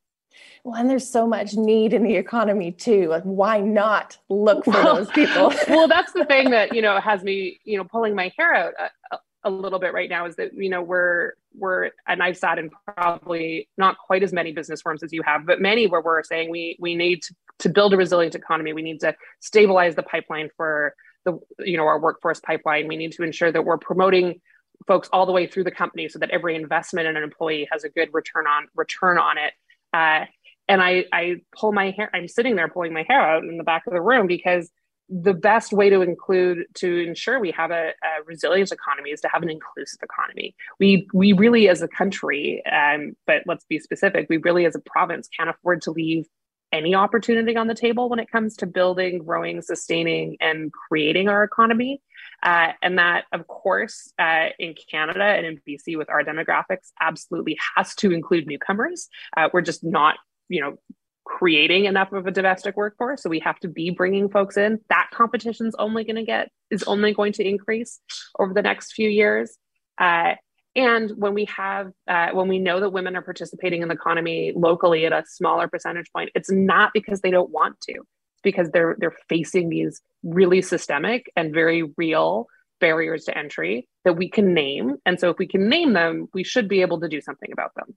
Well, 0.62 0.76
and 0.76 0.88
there's 0.88 1.09
so 1.09 1.26
much 1.26 1.55
need 1.55 1.93
in 1.93 2.03
the 2.03 2.17
economy 2.17 2.73
too. 2.73 3.09
Like, 3.09 3.23
why 3.23 3.61
not 3.61 4.19
look 4.29 4.64
for 4.64 4.71
well, 4.71 4.97
those 4.97 5.11
people? 5.11 5.53
well, 5.69 5.88
that's 5.88 6.12
the 6.12 6.25
thing 6.25 6.50
that 6.50 6.75
you 6.75 6.83
know 6.83 7.00
has 7.00 7.23
me, 7.23 7.61
you 7.64 7.76
know, 7.76 7.85
pulling 7.85 8.14
my 8.14 8.33
hair 8.37 8.55
out 8.55 8.75
a, 9.12 9.19
a, 9.45 9.51
little 9.51 9.79
bit 9.79 9.93
right 9.93 10.09
now. 10.09 10.27
Is 10.27 10.37
that 10.37 10.53
you 10.55 10.69
know 10.69 10.83
we're 10.83 11.33
we're 11.55 11.91
and 12.07 12.23
I've 12.23 12.37
sat 12.37 12.59
in 12.59 12.71
probably 12.87 13.69
not 13.77 13.99
quite 13.99 14.23
as 14.23 14.33
many 14.33 14.53
business 14.53 14.83
firms 14.83 15.03
as 15.03 15.13
you 15.13 15.23
have, 15.23 15.47
but 15.47 15.61
many 15.61 15.87
where 15.87 16.01
we're 16.01 16.23
saying 16.23 16.51
we 16.51 16.77
we 16.81 16.95
need 16.95 17.23
to, 17.23 17.35
to 17.61 17.69
build 17.69 17.95
a 17.95 17.97
resilient 17.97 18.35
economy. 18.35 18.73
We 18.73 18.83
need 18.83 19.01
to 19.01 19.15
stabilize 19.41 19.95
the 19.95 20.03
pipeline 20.03 20.49
for 20.57 20.95
the 21.25 21.39
you 21.61 21.77
know 21.77 21.87
our 21.87 21.99
workforce 21.99 22.41
pipeline. 22.41 22.89
We 22.89 22.97
need 22.97 23.13
to 23.13 23.23
ensure 23.23 23.53
that 23.53 23.65
we're 23.65 23.79
promoting 23.79 24.41
folks 24.87 25.09
all 25.13 25.25
the 25.27 25.33
way 25.33 25.47
through 25.47 25.65
the 25.65 25.71
company 25.71 26.09
so 26.09 26.19
that 26.19 26.31
every 26.31 26.57
investment 26.57 27.07
in 27.07 27.17
an 27.17 27.23
employee 27.23 27.69
has 27.71 27.85
a 27.85 27.89
good 27.89 28.09
return 28.13 28.47
on 28.47 28.67
return 28.75 29.19
on 29.19 29.39
it 29.39 29.53
uh, 29.95 30.27
and 30.69 30.83
I, 30.83 31.05
I 31.13 31.37
pull 31.57 31.73
my 31.73 31.91
hair, 31.91 32.11
I'm 32.15 32.29
sitting 32.29 32.57
there 32.57 32.69
pulling 32.69 32.93
my 32.93 33.05
hair 33.07 33.21
out 33.21 33.45
in 33.45 33.59
the 33.59 33.65
back 33.65 33.87
of 33.87 33.93
the 33.93 34.01
room 34.01 34.27
because 34.27 34.71
the 35.09 35.35
best 35.35 35.73
way 35.73 35.91
to 35.91 36.01
include 36.01 36.65
to 36.75 37.07
ensure 37.07 37.39
we 37.39 37.51
have 37.53 37.71
a, 37.71 37.89
a 38.03 38.23
resilient 38.27 38.73
economy 38.73 39.11
is 39.11 39.21
to 39.21 39.29
have 39.29 39.43
an 39.43 39.51
inclusive 39.51 40.01
economy. 40.03 40.55
We 40.81 41.09
we 41.13 41.33
really 41.33 41.69
as 41.69 41.83
a 41.83 41.89
country, 41.89 42.63
um, 42.67 43.17
but 43.27 43.43
let's 43.47 43.65
be 43.67 43.79
specific, 43.79 44.27
we 44.31 44.39
really 44.39 44.65
as 44.67 44.75
a 44.75 44.81
province 44.81 45.29
can't 45.37 45.51
afford 45.51 45.83
to 45.83 45.91
leave 45.91 46.27
any 46.73 46.95
opportunity 46.95 47.57
on 47.57 47.69
the 47.69 47.75
table 47.75 48.09
when 48.09 48.19
it 48.19 48.29
comes 48.31 48.57
to 48.57 48.67
building, 48.67 49.19
growing, 49.19 49.63
sustaining, 49.63 50.37
and 50.41 50.73
creating 50.73 51.29
our 51.29 51.45
economy. 51.45 52.03
Uh, 52.43 52.73
and 52.83 52.99
that, 52.99 53.25
of 53.33 53.47
course, 53.47 54.13
uh, 54.19 54.49
in 54.59 54.75
Canada 54.91 55.23
and 55.23 55.47
in 55.47 55.61
BC 55.67 55.97
with 55.97 56.11
our 56.11 56.25
demographics, 56.25 56.91
absolutely 57.01 57.57
has 57.77 57.95
to 57.95 58.11
include 58.11 58.49
newcomers. 58.49 59.09
Uh, 59.37 59.49
we're 59.53 59.61
just 59.61 59.85
not, 59.85 60.17
you 60.49 60.61
know, 60.61 60.77
creating 61.25 61.87
enough 61.87 62.12
of 62.12 62.26
a 62.26 62.31
domestic 62.31 62.76
workforce, 62.76 63.23
so 63.23 63.31
we 63.31 63.40
have 63.40 63.59
to 63.61 63.69
be 63.69 63.90
bringing 63.90 64.28
folks 64.28 64.57
in. 64.57 64.81
That 64.88 65.09
competition's 65.12 65.75
only 65.76 66.04
going 66.04 66.16
to 66.16 66.25
get 66.25 66.50
is 66.71 66.83
only 66.85 67.14
going 67.14 67.33
to 67.35 67.47
increase 67.47 68.00
over 68.38 68.54
the 68.54 68.62
next 68.62 68.93
few 68.93 69.09
years. 69.09 69.57
Uh, 69.99 70.35
and 70.76 71.12
when 71.16 71.35
we 71.35 71.45
have 71.47 71.93
uh, 72.09 72.31
when 72.33 72.49
we 72.49 72.59
know 72.59 72.81
that 72.81 72.90
women 72.90 73.16
are 73.16 73.23
participating 73.23 73.83
in 73.83 73.88
the 73.88 73.95
economy 73.95 74.52
locally 74.54 75.07
at 75.07 75.12
a 75.12 75.25
smaller 75.26 75.69
percentage 75.69 76.11
point, 76.12 76.31
it's 76.35 76.50
not 76.50 76.93
because 76.93 77.21
they 77.21 77.31
don't 77.31 77.50
want 77.50 77.81
to 77.83 77.93
It's 77.93 78.43
because 78.43 78.71
they're 78.71 78.97
they're 78.99 79.16
facing 79.28 79.69
these 79.69 80.00
really 80.23 80.62
systemic 80.62 81.31
and 81.37 81.54
very 81.54 81.85
real 81.97 82.49
barriers 82.81 83.25
to 83.25 83.38
entry 83.38 83.88
that 84.04 84.16
we 84.16 84.28
can 84.28 84.52
name 84.52 84.97
and 85.07 85.19
so 85.19 85.31
if 85.31 85.38
we 85.38 85.47
can 85.47 85.69
name 85.69 85.93
them 85.93 86.26
we 86.35 86.43
should 86.43 86.69
be 86.69 86.83
able 86.83 87.00
to 87.00 87.09
do 87.09 87.21
something 87.21 87.50
about 87.52 87.71
them 87.76 87.95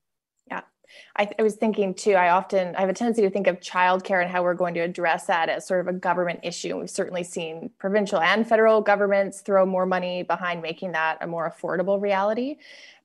I, 1.15 1.29
I, 1.37 1.43
was 1.43 1.55
thinking 1.55 1.93
too 1.93 2.13
i 2.13 2.29
often 2.29 2.75
i 2.75 2.81
have 2.81 2.89
a 2.89 2.93
tendency 2.93 3.21
to 3.21 3.29
think 3.29 3.47
of 3.47 3.59
childcare 3.59 4.21
and 4.21 4.31
how 4.31 4.43
we're 4.43 4.53
going 4.53 4.73
to 4.75 4.79
address 4.81 5.25
that 5.25 5.49
as 5.49 5.67
sort 5.67 5.81
of 5.81 5.87
a 5.87 5.93
government 5.93 6.39
issue. 6.43 6.69
And 6.69 6.79
we've 6.79 6.89
certainly 6.89 7.23
seen 7.23 7.69
provincial 7.77 8.19
and 8.19 8.47
federal 8.47 8.81
governments 8.81 9.41
throw 9.41 9.65
more 9.65 9.85
money 9.85 10.23
behind 10.23 10.61
making 10.61 10.93
that 10.93 11.17
a 11.21 11.27
more 11.27 11.49
affordable 11.49 12.01
reality. 12.01 12.57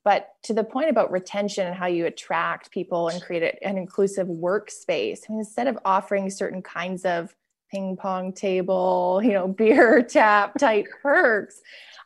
But 0.03 0.33
to 0.43 0.53
the 0.53 0.63
point 0.63 0.89
about 0.89 1.11
retention 1.11 1.65
and 1.65 1.75
how 1.75 1.85
you 1.85 2.05
attract 2.05 2.71
people 2.71 3.07
and 3.07 3.21
create 3.21 3.57
an 3.61 3.77
inclusive 3.77 4.27
workspace, 4.27 5.21
I 5.27 5.31
mean, 5.31 5.39
instead 5.39 5.67
of 5.67 5.79
offering 5.85 6.29
certain 6.29 6.61
kinds 6.61 7.05
of 7.05 7.33
ping 7.73 7.97
pong 7.97 8.31
table, 8.33 9.19
you 9.23 9.33
know, 9.33 9.47
beer 9.59 10.03
tap 10.03 10.57
type 10.59 10.85
perks, 11.01 11.59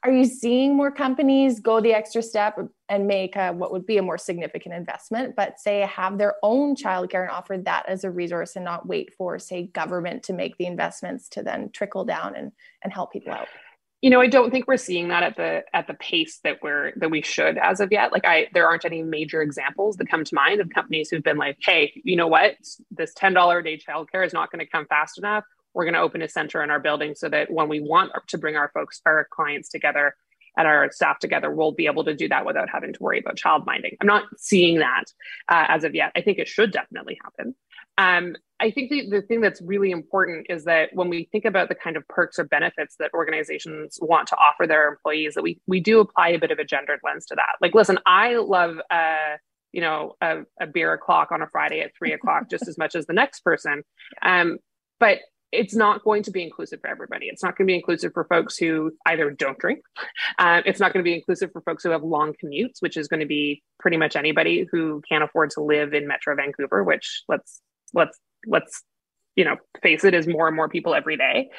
are 0.03 0.12
you 0.12 0.25
seeing 0.25 0.75
more 0.75 0.91
companies 0.91 1.59
go 1.59 1.81
the 1.81 1.93
extra 1.93 2.21
step 2.21 2.57
and 2.88 3.07
make 3.07 3.36
a, 3.36 3.51
what 3.51 3.71
would 3.71 3.86
be 3.86 3.97
a 3.97 4.01
more 4.01 4.17
significant 4.17 4.74
investment, 4.74 5.36
but 5.36 5.59
say 5.59 5.81
have 5.81 6.17
their 6.17 6.36
own 6.43 6.75
childcare 6.75 7.24
and 7.24 7.31
offer 7.31 7.57
that 7.57 7.83
as 7.89 8.03
a 8.03 8.12
resource 8.12 8.55
and 8.55 8.63
not 8.63 8.88
wait 8.88 9.13
for, 9.17 9.38
say, 9.39 9.63
government 9.63 10.24
to 10.24 10.33
make 10.33 10.55
the 10.57 10.65
investments 10.65 11.27
to 11.29 11.43
then 11.43 11.69
trickle 11.71 12.05
down 12.05 12.36
and, 12.36 12.51
and 12.83 12.93
help 12.93 13.12
people 13.12 13.33
out? 13.33 13.47
you 14.01 14.12
know 14.12 14.21
i 14.21 14.27
don't 14.27 14.51
think 14.51 14.67
we're 14.67 14.77
seeing 14.77 15.07
that 15.07 15.24
at 15.24 15.36
the 15.38 15.63
at 15.74 15.88
the 15.88 15.93
pace 15.95 16.39
that 16.43 16.57
we're 16.62 16.93
that 16.97 17.09
we 17.09 17.21
should 17.21 17.57
as 17.57 17.79
of 17.79 17.91
yet. 17.91 18.12
Like 18.12 18.25
i 18.25 18.47
there 18.53 18.67
aren't 18.67 18.86
any 18.86 19.01
major 19.01 19.41
examples 19.41 19.97
that 19.97 20.07
come 20.07 20.24
to 20.24 20.36
mind 20.36 20.62
of 20.62 20.69
companies 20.69 21.09
who've 21.09 21.24
been 21.24 21.38
like 21.38 21.57
hey 21.59 22.00
you 22.03 22.15
know 22.15 22.27
what? 22.27 22.55
This 22.91 23.13
$10 23.15 23.59
a 23.59 23.63
day 23.63 23.77
childcare 23.77 24.25
is 24.25 24.33
not 24.33 24.51
going 24.51 24.63
to 24.63 24.69
come 24.69 24.86
fast 24.86 25.17
enough 25.17 25.43
we're 25.77 25.86
going 25.86 25.93
to 25.93 26.01
open 26.01 26.24
a 26.24 26.27
center 26.27 26.63
in 26.63 26.72
our 26.72 26.79
building 26.79 27.13
so 27.13 27.29
that 27.29 27.51
when 27.51 27.69
we 27.69 27.79
want 27.79 28.12
to 28.27 28.38
bring 28.38 28.55
our 28.55 28.72
folks 28.74 29.00
our 29.05 29.27
clients 29.31 29.69
together 29.69 30.15
and 30.57 30.67
our 30.67 30.91
staff 30.91 31.19
together 31.19 31.51
we'll 31.51 31.72
be 31.72 31.86
able 31.86 32.03
to 32.03 32.15
do 32.15 32.27
that 32.27 32.46
without 32.46 32.67
having 32.67 32.91
to 32.91 33.03
worry 33.03 33.19
about 33.19 33.38
child 33.38 33.63
minding. 33.65 33.96
I'm 34.01 34.07
not 34.07 34.24
seeing 34.38 34.79
that 34.79 35.03
uh, 35.48 35.65
as 35.69 35.84
of 35.84 35.93
yet. 35.93 36.12
I 36.15 36.22
think 36.22 36.39
it 36.39 36.48
should 36.48 36.72
definitely 36.72 37.19
happen. 37.24 37.55
Um, 38.00 38.36
I 38.60 38.72
think 38.72 38.89
the, 38.89 39.07
the 39.07 39.22
thing 39.22 39.41
that's 39.41 39.62
really 39.62 39.91
important 39.91 40.48
is 40.50 40.63
that 40.63 40.89
when 40.93 41.10
we 41.10 41.29
think 41.31 41.46
about 41.46 41.69
the 41.69 41.75
kind 41.75 41.96
of 41.96 42.07
perks 42.07 42.39
or 42.39 42.43
benefits 42.43 42.96
that 43.00 43.12
organizations 43.13 44.00
want 44.01 44.27
to 44.29 44.36
offer 44.36 44.65
their 44.65 44.88
employees, 44.88 45.36
that 45.36 45.43
we 45.43 45.60
we 45.67 45.79
do 45.79 46.00
apply 46.00 46.29
a 46.29 46.39
bit 46.39 46.50
of 46.50 46.57
a 46.57 46.63
gendered 46.63 47.00
lens 47.03 47.27
to 47.27 47.36
that. 47.36 47.55
Like, 47.62 47.75
listen, 47.75 48.00
I 48.05 48.36
love 48.36 48.77
uh, 48.89 49.38
you 49.72 49.81
know 49.81 50.15
a, 50.22 50.39
a 50.60 50.65
beer 50.65 50.93
o'clock 50.93 51.31
on 51.31 51.43
a 51.43 51.48
Friday 51.48 51.81
at 51.81 51.91
three 51.98 52.13
o'clock 52.13 52.50
just 52.50 52.67
as 52.67 52.77
much 52.77 52.96
as 52.96 53.05
the 53.05 53.13
next 53.13 53.41
person, 53.41 53.84
um, 54.24 54.57
but 55.00 55.19
it's 55.51 55.75
not 55.75 56.04
going 56.04 56.24
to 56.24 56.32
be 56.32 56.44
inclusive 56.44 56.82
for 56.82 56.89
everybody. 56.89 57.27
It's 57.27 57.44
not 57.44 57.58
going 57.58 57.68
to 57.68 57.72
be 57.72 57.75
inclusive 57.75 58.12
for 58.13 58.25
folks 58.25 58.58
who 58.58 58.92
either 59.06 59.32
don't 59.32 59.58
drink. 59.58 59.80
Uh, 60.38 60.62
it's 60.66 60.80
not 60.80 60.94
going 60.94 61.04
to 61.04 61.08
be 61.08 61.16
inclusive 61.16 61.51
for 61.51 61.62
folks 61.62 61.84
who 61.84 61.92
have 61.92 62.04
long 62.04 62.34
commutes, 62.44 62.82
which 62.82 62.98
is 62.98 63.08
going 63.08 63.22
to 63.22 63.25
be 63.25 63.63
pretty 63.80 63.98
much 63.98 64.16
anybody 64.16 64.68
who 64.72 65.01
can't 65.08 65.24
afford 65.24 65.51
to 65.51 65.62
live 65.62 65.94
in 65.94 66.08
Metro 66.08 66.36
Vancouver. 66.36 66.84
Which 66.84 67.24
let's 67.27 67.62
let's 67.94 68.20
let's 68.46 68.83
you 69.36 69.46
know 69.46 69.55
face 69.81 70.03
it 70.03 70.14
is 70.14 70.27
more 70.27 70.48
and 70.48 70.55
more 70.55 70.68
people 70.68 70.96
every 70.96 71.16
day 71.16 71.50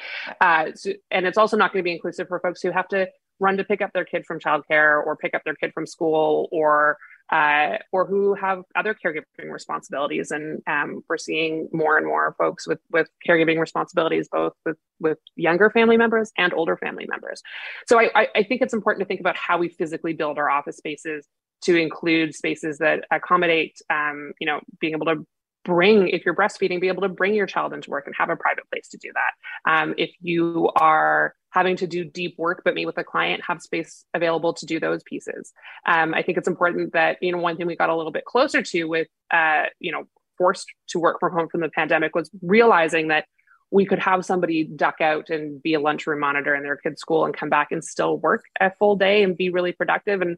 uh, 0.41 0.67
so, 0.75 0.91
and 1.11 1.25
it's 1.25 1.37
also 1.37 1.55
not 1.55 1.71
going 1.71 1.81
to 1.81 1.83
be 1.83 1.93
inclusive 1.93 2.27
for 2.27 2.39
folks 2.41 2.61
who 2.61 2.71
have 2.71 2.87
to 2.89 3.07
run 3.39 3.57
to 3.57 3.63
pick 3.63 3.81
up 3.81 3.91
their 3.93 4.05
kid 4.05 4.25
from 4.25 4.39
childcare 4.39 5.03
or 5.03 5.15
pick 5.15 5.33
up 5.33 5.41
their 5.45 5.55
kid 5.55 5.71
from 5.73 5.87
school 5.87 6.49
or 6.51 6.97
uh, 7.31 7.77
or 7.91 8.05
who 8.05 8.33
have 8.33 8.63
other 8.75 8.95
caregiving 8.95 9.51
responsibilities. 9.51 10.31
And 10.31 10.61
um, 10.67 11.03
we're 11.07 11.17
seeing 11.17 11.69
more 11.71 11.97
and 11.97 12.05
more 12.05 12.35
folks 12.37 12.67
with 12.67 12.79
with 12.91 13.07
caregiving 13.27 13.59
responsibilities 13.59 14.27
both 14.31 14.53
with 14.65 14.77
with 14.99 15.17
younger 15.35 15.69
family 15.69 15.97
members 15.97 16.31
and 16.37 16.53
older 16.53 16.77
family 16.77 17.05
members. 17.07 17.41
So 17.87 17.99
I, 17.99 18.27
I 18.35 18.43
think 18.43 18.61
it's 18.61 18.73
important 18.73 19.01
to 19.01 19.05
think 19.05 19.19
about 19.19 19.35
how 19.35 19.57
we 19.57 19.69
physically 19.69 20.13
build 20.13 20.37
our 20.37 20.49
office 20.49 20.77
spaces 20.77 21.27
to 21.61 21.75
include 21.75 22.33
spaces 22.33 22.77
that 22.79 23.05
accommodate 23.11 23.79
um, 23.89 24.33
you 24.39 24.47
know 24.47 24.61
being 24.79 24.93
able 24.93 25.05
to 25.05 25.25
bring 25.65 26.07
if 26.09 26.25
you're 26.25 26.35
breastfeeding 26.35 26.79
be 26.79 26.87
able 26.87 27.01
to 27.01 27.09
bring 27.09 27.33
your 27.33 27.45
child 27.45 27.73
into 27.73 27.89
work 27.89 28.05
and 28.07 28.15
have 28.17 28.29
a 28.29 28.35
private 28.35 28.63
place 28.71 28.87
to 28.89 28.97
do 28.97 29.11
that. 29.13 29.71
Um, 29.71 29.93
if 29.97 30.11
you 30.21 30.71
are 30.75 31.35
having 31.51 31.75
to 31.75 31.87
do 31.87 32.03
deep 32.03 32.35
work 32.37 32.61
but 32.63 32.73
meet 32.73 32.85
with 32.85 32.97
a 32.97 33.03
client 33.03 33.41
have 33.45 33.61
space 33.61 34.05
available 34.13 34.53
to 34.53 34.65
do 34.65 34.79
those 34.79 35.03
pieces 35.03 35.51
um, 35.85 36.13
i 36.13 36.21
think 36.21 36.37
it's 36.37 36.47
important 36.47 36.93
that 36.93 37.17
you 37.21 37.31
know 37.31 37.37
one 37.37 37.57
thing 37.57 37.67
we 37.67 37.75
got 37.75 37.89
a 37.89 37.95
little 37.95 38.11
bit 38.11 38.25
closer 38.25 38.61
to 38.61 38.85
with 38.85 39.07
uh, 39.31 39.63
you 39.79 39.91
know 39.91 40.03
forced 40.37 40.67
to 40.87 40.99
work 40.99 41.19
from 41.19 41.33
home 41.33 41.49
from 41.49 41.61
the 41.61 41.69
pandemic 41.69 42.15
was 42.15 42.29
realizing 42.41 43.09
that 43.09 43.25
we 43.71 43.85
could 43.85 43.99
have 43.99 44.25
somebody 44.25 44.63
duck 44.63 44.99
out 44.99 45.29
and 45.29 45.61
be 45.61 45.75
a 45.75 45.79
lunchroom 45.79 46.19
monitor 46.19 46.55
in 46.55 46.63
their 46.63 46.77
kid's 46.77 47.01
school 47.01 47.25
and 47.25 47.35
come 47.35 47.49
back 47.49 47.71
and 47.71 47.83
still 47.83 48.17
work 48.17 48.43
a 48.59 48.71
full 48.79 48.95
day 48.95 49.21
and 49.23 49.37
be 49.37 49.49
really 49.49 49.71
productive 49.71 50.21
and 50.21 50.37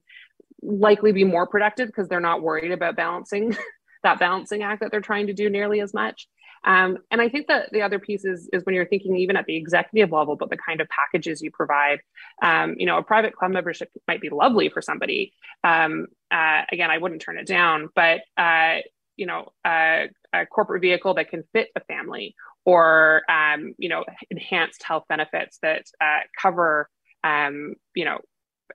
likely 0.61 1.11
be 1.11 1.23
more 1.23 1.47
productive 1.47 1.87
because 1.87 2.07
they're 2.07 2.19
not 2.19 2.41
worried 2.41 2.71
about 2.71 2.95
balancing 2.95 3.55
that 4.03 4.19
balancing 4.19 4.63
act 4.63 4.81
that 4.81 4.91
they're 4.91 4.99
trying 4.99 5.27
to 5.27 5.33
do 5.33 5.49
nearly 5.49 5.79
as 5.79 5.93
much. 5.93 6.27
Um, 6.63 6.99
and 7.09 7.21
I 7.21 7.29
think 7.29 7.47
that 7.47 7.71
the 7.71 7.81
other 7.81 7.99
piece 7.99 8.25
is, 8.25 8.49
is 8.53 8.63
when 8.65 8.75
you're 8.75 8.85
thinking 8.87 9.17
even 9.17 9.35
at 9.35 9.45
the 9.45 9.55
executive 9.55 10.11
level, 10.11 10.35
but 10.35 10.49
the 10.49 10.57
kind 10.57 10.81
of 10.81 10.87
packages 10.89 11.41
you 11.41 11.51
provide. 11.51 11.99
Um, 12.41 12.75
you 12.77 12.85
know, 12.85 12.97
a 12.97 13.03
private 13.03 13.35
club 13.35 13.51
membership 13.51 13.89
might 14.07 14.21
be 14.21 14.29
lovely 14.29 14.69
for 14.69 14.81
somebody. 14.81 15.33
Um, 15.63 16.07
uh, 16.29 16.61
again, 16.71 16.91
I 16.91 16.97
wouldn't 16.97 17.21
turn 17.21 17.37
it 17.37 17.47
down, 17.47 17.89
but 17.95 18.21
uh, 18.37 18.77
you 19.17 19.25
know, 19.25 19.51
uh, 19.65 20.07
a 20.33 20.45
corporate 20.45 20.81
vehicle 20.81 21.13
that 21.15 21.29
can 21.29 21.43
fit 21.53 21.69
a 21.75 21.81
family, 21.81 22.35
or 22.65 23.23
um, 23.29 23.73
you 23.77 23.89
know, 23.89 24.05
enhanced 24.29 24.83
health 24.83 25.03
benefits 25.09 25.59
that 25.61 25.83
uh, 25.99 26.21
cover 26.39 26.89
um, 27.23 27.75
you 27.95 28.05
know 28.05 28.19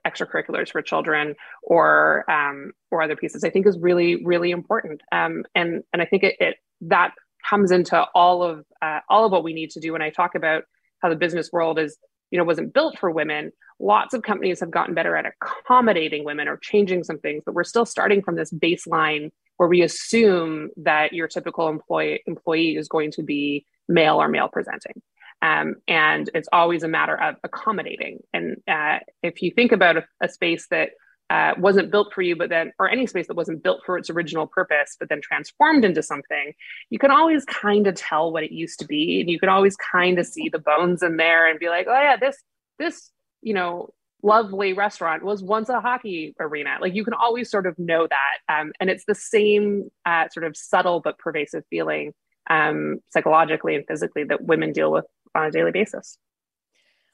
extracurriculars 0.05 0.69
for 0.69 0.81
children 0.81 1.35
or 1.63 2.29
um, 2.29 2.71
or 2.91 3.01
other 3.01 3.15
pieces 3.15 3.43
i 3.43 3.49
think 3.49 3.65
is 3.65 3.77
really 3.79 4.23
really 4.23 4.51
important 4.51 5.01
um, 5.11 5.43
and 5.55 5.83
and 5.91 6.01
i 6.01 6.05
think 6.05 6.23
it, 6.23 6.35
it 6.39 6.55
that 6.81 7.13
comes 7.47 7.71
into 7.71 8.05
all 8.13 8.43
of 8.43 8.65
uh, 8.81 8.99
all 9.09 9.25
of 9.25 9.31
what 9.31 9.43
we 9.43 9.53
need 9.53 9.71
to 9.71 9.79
do 9.79 9.91
when 9.93 10.01
i 10.01 10.09
talk 10.09 10.35
about 10.35 10.63
how 11.01 11.09
the 11.09 11.15
business 11.15 11.49
world 11.51 11.79
is 11.79 11.97
you 12.31 12.37
know 12.37 12.43
wasn't 12.43 12.73
built 12.73 12.97
for 12.99 13.11
women 13.11 13.51
lots 13.79 14.13
of 14.13 14.23
companies 14.23 14.59
have 14.59 14.71
gotten 14.71 14.93
better 14.93 15.15
at 15.15 15.25
accommodating 15.25 16.23
women 16.23 16.47
or 16.47 16.57
changing 16.57 17.03
some 17.03 17.19
things 17.19 17.43
but 17.45 17.53
we're 17.55 17.63
still 17.63 17.85
starting 17.85 18.21
from 18.21 18.35
this 18.35 18.51
baseline 18.51 19.31
where 19.57 19.69
we 19.69 19.81
assume 19.81 20.69
that 20.77 21.13
your 21.13 21.27
typical 21.27 21.67
employee 21.67 22.21
employee 22.25 22.75
is 22.75 22.87
going 22.87 23.11
to 23.11 23.23
be 23.23 23.65
male 23.87 24.21
or 24.21 24.27
male 24.27 24.47
presenting 24.47 25.01
um, 25.41 25.75
and 25.87 26.29
it's 26.33 26.49
always 26.51 26.83
a 26.83 26.87
matter 26.87 27.15
of 27.15 27.35
accommodating. 27.43 28.19
And 28.33 28.57
uh, 28.67 28.99
if 29.21 29.41
you 29.41 29.51
think 29.51 29.71
about 29.71 29.97
a, 29.97 30.05
a 30.21 30.29
space 30.29 30.67
that 30.71 30.91
uh, 31.29 31.53
wasn't 31.57 31.91
built 31.91 32.13
for 32.13 32.21
you, 32.21 32.35
but 32.35 32.49
then, 32.49 32.71
or 32.79 32.89
any 32.89 33.05
space 33.05 33.27
that 33.27 33.35
wasn't 33.35 33.61
built 33.61 33.81
for 33.85 33.97
its 33.97 34.09
original 34.09 34.47
purpose, 34.47 34.95
but 34.99 35.09
then 35.09 35.21
transformed 35.21 35.83
into 35.83 36.01
something, 36.01 36.53
you 36.89 36.99
can 36.99 37.11
always 37.11 37.43
kind 37.45 37.87
of 37.87 37.95
tell 37.95 38.31
what 38.31 38.43
it 38.43 38.51
used 38.51 38.79
to 38.79 38.85
be. 38.85 39.21
And 39.21 39.29
you 39.29 39.39
can 39.39 39.49
always 39.49 39.75
kind 39.75 40.19
of 40.19 40.25
see 40.25 40.49
the 40.49 40.59
bones 40.59 41.03
in 41.03 41.17
there 41.17 41.49
and 41.49 41.59
be 41.59 41.69
like, 41.69 41.87
oh, 41.89 42.01
yeah, 42.01 42.15
this, 42.15 42.41
this, 42.79 43.11
you 43.41 43.53
know, 43.53 43.89
lovely 44.23 44.73
restaurant 44.73 45.23
was 45.23 45.43
once 45.43 45.69
a 45.69 45.79
hockey 45.79 46.33
arena. 46.39 46.77
Like 46.81 46.95
you 46.95 47.03
can 47.03 47.13
always 47.13 47.51
sort 47.51 47.67
of 47.67 47.77
know 47.77 48.07
that. 48.07 48.37
Um, 48.53 48.71
and 48.79 48.89
it's 48.89 49.05
the 49.05 49.15
same 49.15 49.89
uh, 50.05 50.29
sort 50.29 50.45
of 50.45 50.55
subtle 50.55 51.01
but 51.01 51.17
pervasive 51.19 51.63
feeling 51.69 52.13
um, 52.49 52.99
psychologically 53.09 53.75
and 53.75 53.85
physically 53.87 54.23
that 54.25 54.43
women 54.43 54.71
deal 54.71 54.91
with 54.91 55.05
on 55.35 55.45
a 55.45 55.51
daily 55.51 55.71
basis. 55.71 56.17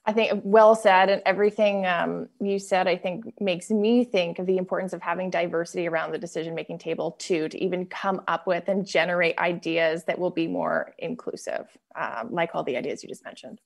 I 0.05 0.11
think 0.11 0.41
well 0.43 0.75
said, 0.75 1.09
and 1.09 1.21
everything 1.25 1.85
um, 1.85 2.27
you 2.41 2.59
said, 2.59 2.87
I 2.87 2.97
think, 2.97 3.39
makes 3.39 3.69
me 3.69 4.03
think 4.03 4.37
of 4.37 4.45
the 4.45 4.57
importance 4.57 4.91
of 4.91 5.01
having 5.01 5.29
diversity 5.29 5.87
around 5.87 6.11
the 6.11 6.17
decision 6.17 6.53
making 6.53 6.79
table 6.79 7.11
too, 7.11 7.47
to 7.47 7.63
even 7.63 7.85
come 7.85 8.21
up 8.27 8.45
with 8.45 8.67
and 8.67 8.85
generate 8.85 9.37
ideas 9.37 10.03
that 10.05 10.19
will 10.19 10.29
be 10.29 10.47
more 10.47 10.93
inclusive, 10.99 11.67
um, 11.95 12.29
like 12.31 12.53
all 12.53 12.63
the 12.63 12.75
ideas 12.75 13.01
you 13.01 13.07
just 13.07 13.23
mentioned. 13.23 13.61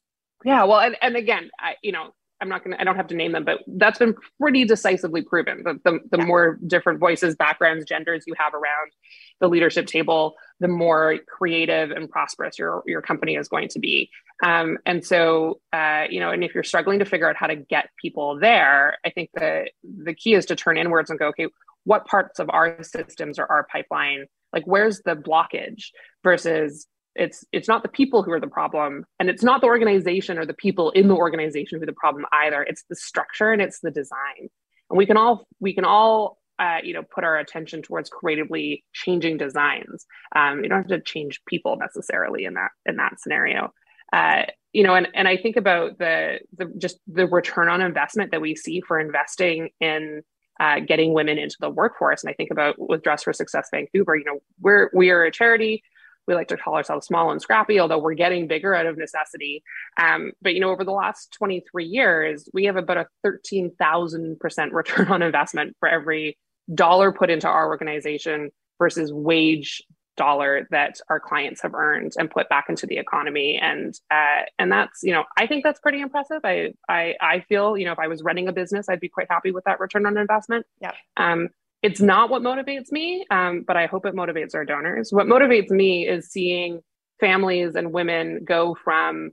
Yeah, 0.46 0.66
well, 0.66 0.80
and, 0.80 0.96
and 1.02 1.16
again, 1.16 1.50
I, 1.60 1.76
you 1.82 1.92
know, 1.92 2.12
I'm 2.40 2.50
not 2.50 2.64
gonna 2.64 2.78
I 2.80 2.84
don't 2.84 2.96
have 2.96 3.08
to 3.08 3.16
name 3.16 3.32
them, 3.32 3.44
but 3.44 3.60
that's 3.68 4.00
been 4.00 4.16
pretty 4.40 4.66
decisively 4.66 5.22
proven. 5.22 5.64
The 5.64 5.80
the, 5.84 6.00
the 6.12 6.18
yeah. 6.20 6.26
more 6.26 6.60
different 6.68 7.00
voices, 7.00 7.36
backgrounds, 7.36 7.86
genders 7.86 8.24
you 8.28 8.34
have 8.38 8.54
around 8.54 8.92
the 9.40 9.48
leadership 9.48 9.88
table, 9.88 10.36
the 10.60 10.68
more 10.68 11.18
creative 11.28 11.92
and 11.92 12.10
prosperous 12.10 12.60
your 12.60 12.84
your 12.86 13.02
company 13.02 13.36
is 13.36 13.48
going 13.48 13.70
to 13.70 13.80
be. 13.80 14.10
Um, 14.44 14.78
and 14.86 15.04
so, 15.04 15.60
uh, 15.74 16.06
you 16.10 16.20
know, 16.20 16.32
and 16.32 16.44
if 16.44 16.54
you're 16.54 16.64
struggling 16.64 17.00
to 17.00 17.06
figure 17.06 17.28
out 17.28 17.36
how 17.36 17.48
to 17.48 17.56
get 17.56 17.90
people 18.00 18.40
there, 18.40 18.98
I 19.06 19.10
think 19.10 19.32
the 19.34 19.70
the 19.84 20.14
key 20.14 20.36
is 20.36 20.46
to 20.48 20.56
turn 20.56 20.78
inwards 20.78 21.10
and 21.10 21.18
go, 21.18 21.28
okay, 21.28 21.48
what 21.86 22.06
parts 22.06 22.40
of 22.40 22.50
our 22.52 22.84
systems 22.84 23.40
or 23.40 23.50
our 23.52 23.66
pipeline, 23.72 24.26
like 24.54 24.66
where's 24.66 25.02
the 25.02 25.16
blockage 25.16 25.86
versus 26.24 26.86
it's 27.18 27.46
it's 27.52 27.68
not 27.68 27.84
the 27.84 27.90
people 27.90 28.24
who 28.24 28.32
are 28.32 28.40
the 28.40 28.48
problem 28.48 29.06
and 29.20 29.30
it's 29.30 29.44
not 29.44 29.62
the 29.62 29.68
organization 29.68 30.38
or 30.38 30.46
the 30.46 30.54
people 30.54 30.92
in 30.92 31.08
the 31.08 31.16
organization 31.16 31.78
who 31.78 31.84
are 31.84 31.88
the 31.88 31.94
problem 31.94 32.26
either. 32.32 32.62
It's 32.64 32.84
the 32.90 32.96
structure 32.96 33.52
and 33.52 33.62
it's 33.62 33.80
the 33.80 33.92
design. 33.92 34.50
And 34.90 34.98
we 34.98 35.06
can 35.06 35.18
all 35.18 35.48
we 35.60 35.74
can 35.74 35.86
all 35.86 36.38
uh, 36.60 36.78
you 36.84 36.94
know 36.94 37.04
put 37.04 37.24
our 37.24 37.38
attention 37.38 37.82
towards 37.82 38.10
creatively 38.10 38.84
changing 38.94 39.38
designs. 39.38 40.06
Um, 40.36 40.64
you 40.64 40.70
don't 40.70 40.90
have 40.90 41.00
to 41.00 41.02
change 41.02 41.42
people 41.46 41.78
necessarily 41.78 42.46
in 42.46 42.54
that 42.54 42.72
in 42.86 42.98
that 42.98 43.20
scenario. 43.20 43.74
Uh, 44.14 44.44
you 44.74 44.84
know 44.84 44.96
and, 44.96 45.08
and 45.16 45.28
i 45.28 45.36
think 45.36 45.56
about 45.56 45.98
the 45.98 46.40
the 46.56 46.72
just 46.78 47.00
the 47.08 47.26
return 47.26 47.68
on 47.68 47.82
investment 47.82 48.32
that 48.32 48.42
we 48.42 48.56
see 48.56 48.80
for 48.80 49.00
investing 49.00 49.70
in 49.82 50.22
uh, 50.60 50.80
getting 50.80 51.14
women 51.14 51.38
into 51.38 51.56
the 51.60 51.70
workforce. 51.70 52.24
And 52.24 52.30
i 52.30 52.34
think 52.34 52.52
about 52.52 52.76
with 52.78 53.02
dress 53.02 53.24
for 53.24 53.34
success 53.34 53.70
vancouver 53.72 54.16
you 54.16 54.26
know 54.26 54.40
we're 54.62 54.90
we 54.94 55.10
are 55.10 55.24
a 55.24 55.32
charity 55.32 55.84
we 56.28 56.36
like 56.36 56.50
to 56.50 56.58
call 56.58 56.76
ourselves 56.76 57.08
small 57.08 57.32
and 57.32 57.42
scrappy, 57.42 57.80
although 57.80 57.98
we're 57.98 58.14
getting 58.14 58.48
bigger 58.48 58.76
out 58.76 58.86
of 58.86 58.98
necessity. 58.98 59.64
Um, 59.98 60.32
but 60.42 60.54
you 60.54 60.60
know, 60.60 60.70
over 60.70 60.84
the 60.84 60.92
last 60.92 61.32
23 61.38 61.86
years, 61.86 62.50
we 62.54 62.66
have 62.66 62.76
about 62.76 62.98
a 62.98 63.08
13,000% 63.26 64.72
return 64.72 65.08
on 65.08 65.22
investment 65.22 65.76
for 65.80 65.90
every 65.90 66.38
dollar 66.74 67.12
put 67.12 67.30
into 67.30 67.48
our 67.48 67.68
organization 67.68 68.52
versus 68.78 69.12
wage 69.12 69.82
dollar 70.18 70.68
that 70.72 71.00
our 71.10 71.20
clients 71.20 71.62
have 71.62 71.74
earned 71.74 72.12
and 72.18 72.30
put 72.30 72.50
back 72.50 72.66
into 72.68 72.86
the 72.88 72.98
economy. 72.98 73.58
And 73.62 73.94
uh, 74.12 74.42
and 74.60 74.72
that's 74.72 75.04
you 75.04 75.14
know 75.14 75.24
i 75.38 75.46
think 75.46 75.64
that's 75.64 75.80
pretty 75.80 76.02
impressive. 76.02 76.42
I, 76.44 76.74
I 76.90 77.16
i 77.22 77.40
feel 77.42 77.78
you 77.78 77.86
know 77.86 77.92
if 77.92 78.00
i 78.00 78.08
was 78.08 78.24
running 78.24 78.48
a 78.48 78.52
business 78.52 78.90
i'd 78.90 79.00
be 79.00 79.10
quite 79.10 79.28
happy 79.30 79.52
with 79.52 79.64
that 79.66 79.80
return 79.80 80.06
on 80.06 80.18
investment. 80.18 80.66
Yeah 80.82 80.92
um 81.16 81.50
it's 81.82 82.02
not 82.02 82.30
what 82.30 82.42
motivates 82.42 82.92
me, 82.92 83.26
um, 83.30 83.64
but 83.66 83.78
I 83.78 83.86
hope 83.86 84.06
it 84.06 84.16
motivates 84.16 84.56
our 84.56 84.66
donors. 84.66 85.12
What 85.12 85.28
motivates 85.28 85.70
me 85.70 86.08
is 86.08 86.32
seeing 86.32 86.82
families 87.20 87.76
and 87.76 87.92
women 87.92 88.44
go 88.44 88.76
from 88.84 89.32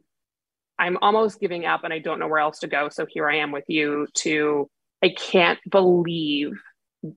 I'm 0.78 0.98
almost 1.00 1.40
giving 1.40 1.66
up 1.66 1.84
and 1.84 1.92
I 1.92 2.00
don't 2.00 2.18
know 2.18 2.26
where 2.26 2.40
else 2.40 2.58
to 2.60 2.66
go. 2.66 2.88
So 2.88 3.06
here 3.08 3.28
I 3.28 3.36
am 3.36 3.52
with 3.52 3.64
you 3.68 4.08
to 4.14 4.68
I 5.02 5.10
can't 5.10 5.58
believe 5.70 6.52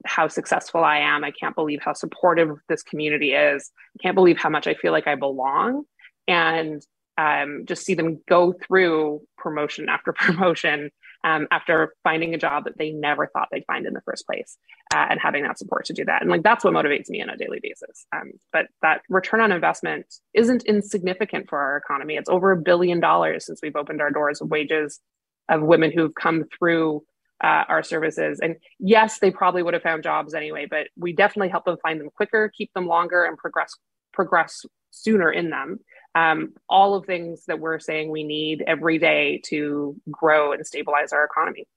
how 0.06 0.28
successful 0.28 0.84
I 0.84 0.98
am. 0.98 1.24
I 1.24 1.32
can't 1.32 1.56
believe 1.56 1.80
how 1.82 1.94
supportive 1.94 2.58
this 2.68 2.84
community 2.84 3.34
is. 3.34 3.72
I 3.98 4.04
can't 4.04 4.16
believe 4.16 4.38
how 4.38 4.50
much 4.50 4.68
I 4.68 4.74
feel 4.74 4.92
like 4.92 5.08
I 5.08 5.16
belong. 5.16 5.86
And 6.28 6.86
um, 7.18 7.64
just 7.66 7.86
see 7.86 7.94
them 7.94 8.22
go 8.28 8.54
through 8.54 9.22
promotion 9.38 9.90
after 9.90 10.14
promotion 10.14 10.92
um, 11.28 11.46
after 11.52 11.94
finding 12.04 12.34
a 12.34 12.38
job 12.38 12.64
that 12.64 12.78
they 12.78 12.92
never 12.92 13.28
thought 13.28 13.50
they'd 13.52 13.66
find 13.68 13.86
in 13.86 13.94
the 13.94 14.02
first 14.02 14.26
place 14.26 14.58
uh, 14.94 15.08
and 15.10 15.20
having 15.20 15.44
that 15.44 15.58
support 15.58 15.84
to 15.86 15.94
do 15.94 16.06
that. 16.06 16.22
And 16.22 16.32
like 16.32 16.42
that's 16.42 16.64
what 16.64 16.74
motivates 16.74 17.10
me 17.10 17.22
on 17.22 17.30
a 17.30 17.36
daily 17.36 17.60
basis. 17.62 18.06
Um, 18.16 18.32
but 18.54 18.68
that 18.82 19.02
return 19.10 19.42
on 19.42 19.52
investment 19.52 20.06
isn't 20.34 20.64
insignificant 20.64 21.50
for 21.50 21.60
our 21.60 21.76
economy. 21.78 22.16
It's 22.16 22.30
over 22.30 22.52
a 22.52 22.58
billion 22.58 23.02
dollars 23.02 23.46
since 23.46 23.60
we've 23.62 23.76
opened 23.76 24.02
our 24.02 24.10
doors 24.10 24.40
of 24.40 24.50
wages 24.50 25.02
of 25.50 25.62
women 25.62 25.92
who've 25.92 26.16
come 26.16 26.46
through 26.58 27.04
uh, 27.44 27.64
our 27.68 27.84
services. 27.84 28.40
And 28.42 28.56
yes, 28.80 29.20
they 29.20 29.30
probably 29.30 29.64
would 29.64 29.74
have 29.74 29.84
found 29.84 30.04
jobs 30.04 30.34
anyway, 30.34 30.66
but 30.70 30.88
we 30.98 31.12
definitely 31.12 31.50
help 31.50 31.66
them 31.66 31.78
find 31.84 32.00
them 32.00 32.10
quicker, 32.16 32.52
keep 32.58 32.72
them 32.74 32.88
longer, 32.88 33.26
and 33.26 33.38
progress 33.38 33.74
progress 34.14 34.66
sooner 34.92 35.30
in 35.30 35.50
them 35.50 35.80
um, 36.16 36.54
all 36.68 36.96
of 36.96 37.06
things 37.06 37.46
that 37.46 37.60
we're 37.60 37.80
saying 37.80 38.10
we 38.10 38.24
need 38.24 38.64
every 38.66 38.98
day 38.98 39.42
to 39.46 39.96
grow 40.10 40.52
and 40.52 40.66
stabilize 40.66 41.14
our 41.14 41.24
economy. 41.24 41.68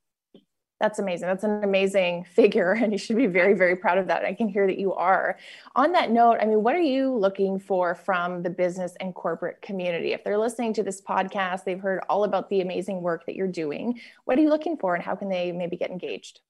That's 0.81 0.99
amazing. 0.99 1.29
That's 1.29 1.45
an 1.45 1.63
amazing 1.63 2.25
figure, 2.35 2.73
and 2.73 2.91
you 2.91 2.99
should 2.99 3.17
be 3.17 3.27
very, 3.27 3.53
very 3.55 3.77
proud 3.77 3.99
of 3.99 4.07
that. 4.07 4.25
I 4.25 4.33
can 4.33 4.49
hear 4.49 4.67
that 4.67 4.79
you 4.79 4.95
are. 4.95 5.37
On 5.77 5.93
that 5.93 6.11
note, 6.11 6.39
I 6.41 6.47
mean, 6.47 6.63
what 6.63 6.75
are 6.75 6.81
you 6.81 7.15
looking 7.15 7.61
for 7.61 7.95
from 7.95 8.43
the 8.43 8.51
business 8.51 8.95
and 8.99 9.15
corporate 9.15 9.61
community? 9.61 10.13
If 10.13 10.25
they're 10.25 10.39
listening 10.39 10.73
to 10.75 10.83
this 10.83 11.03
podcast, 11.03 11.65
they've 11.65 11.79
heard 11.79 12.01
all 12.09 12.25
about 12.25 12.49
the 12.49 12.63
amazing 12.63 13.03
work 13.03 13.27
that 13.27 13.37
you're 13.37 13.47
doing. 13.47 14.01
What 14.25 14.39
are 14.39 14.41
you 14.41 14.49
looking 14.49 14.79
for, 14.79 14.95
and 14.95 15.05
how 15.05 15.15
can 15.15 15.29
they 15.29 15.53
maybe 15.53 15.77
get 15.77 15.91
engaged? 15.91 16.41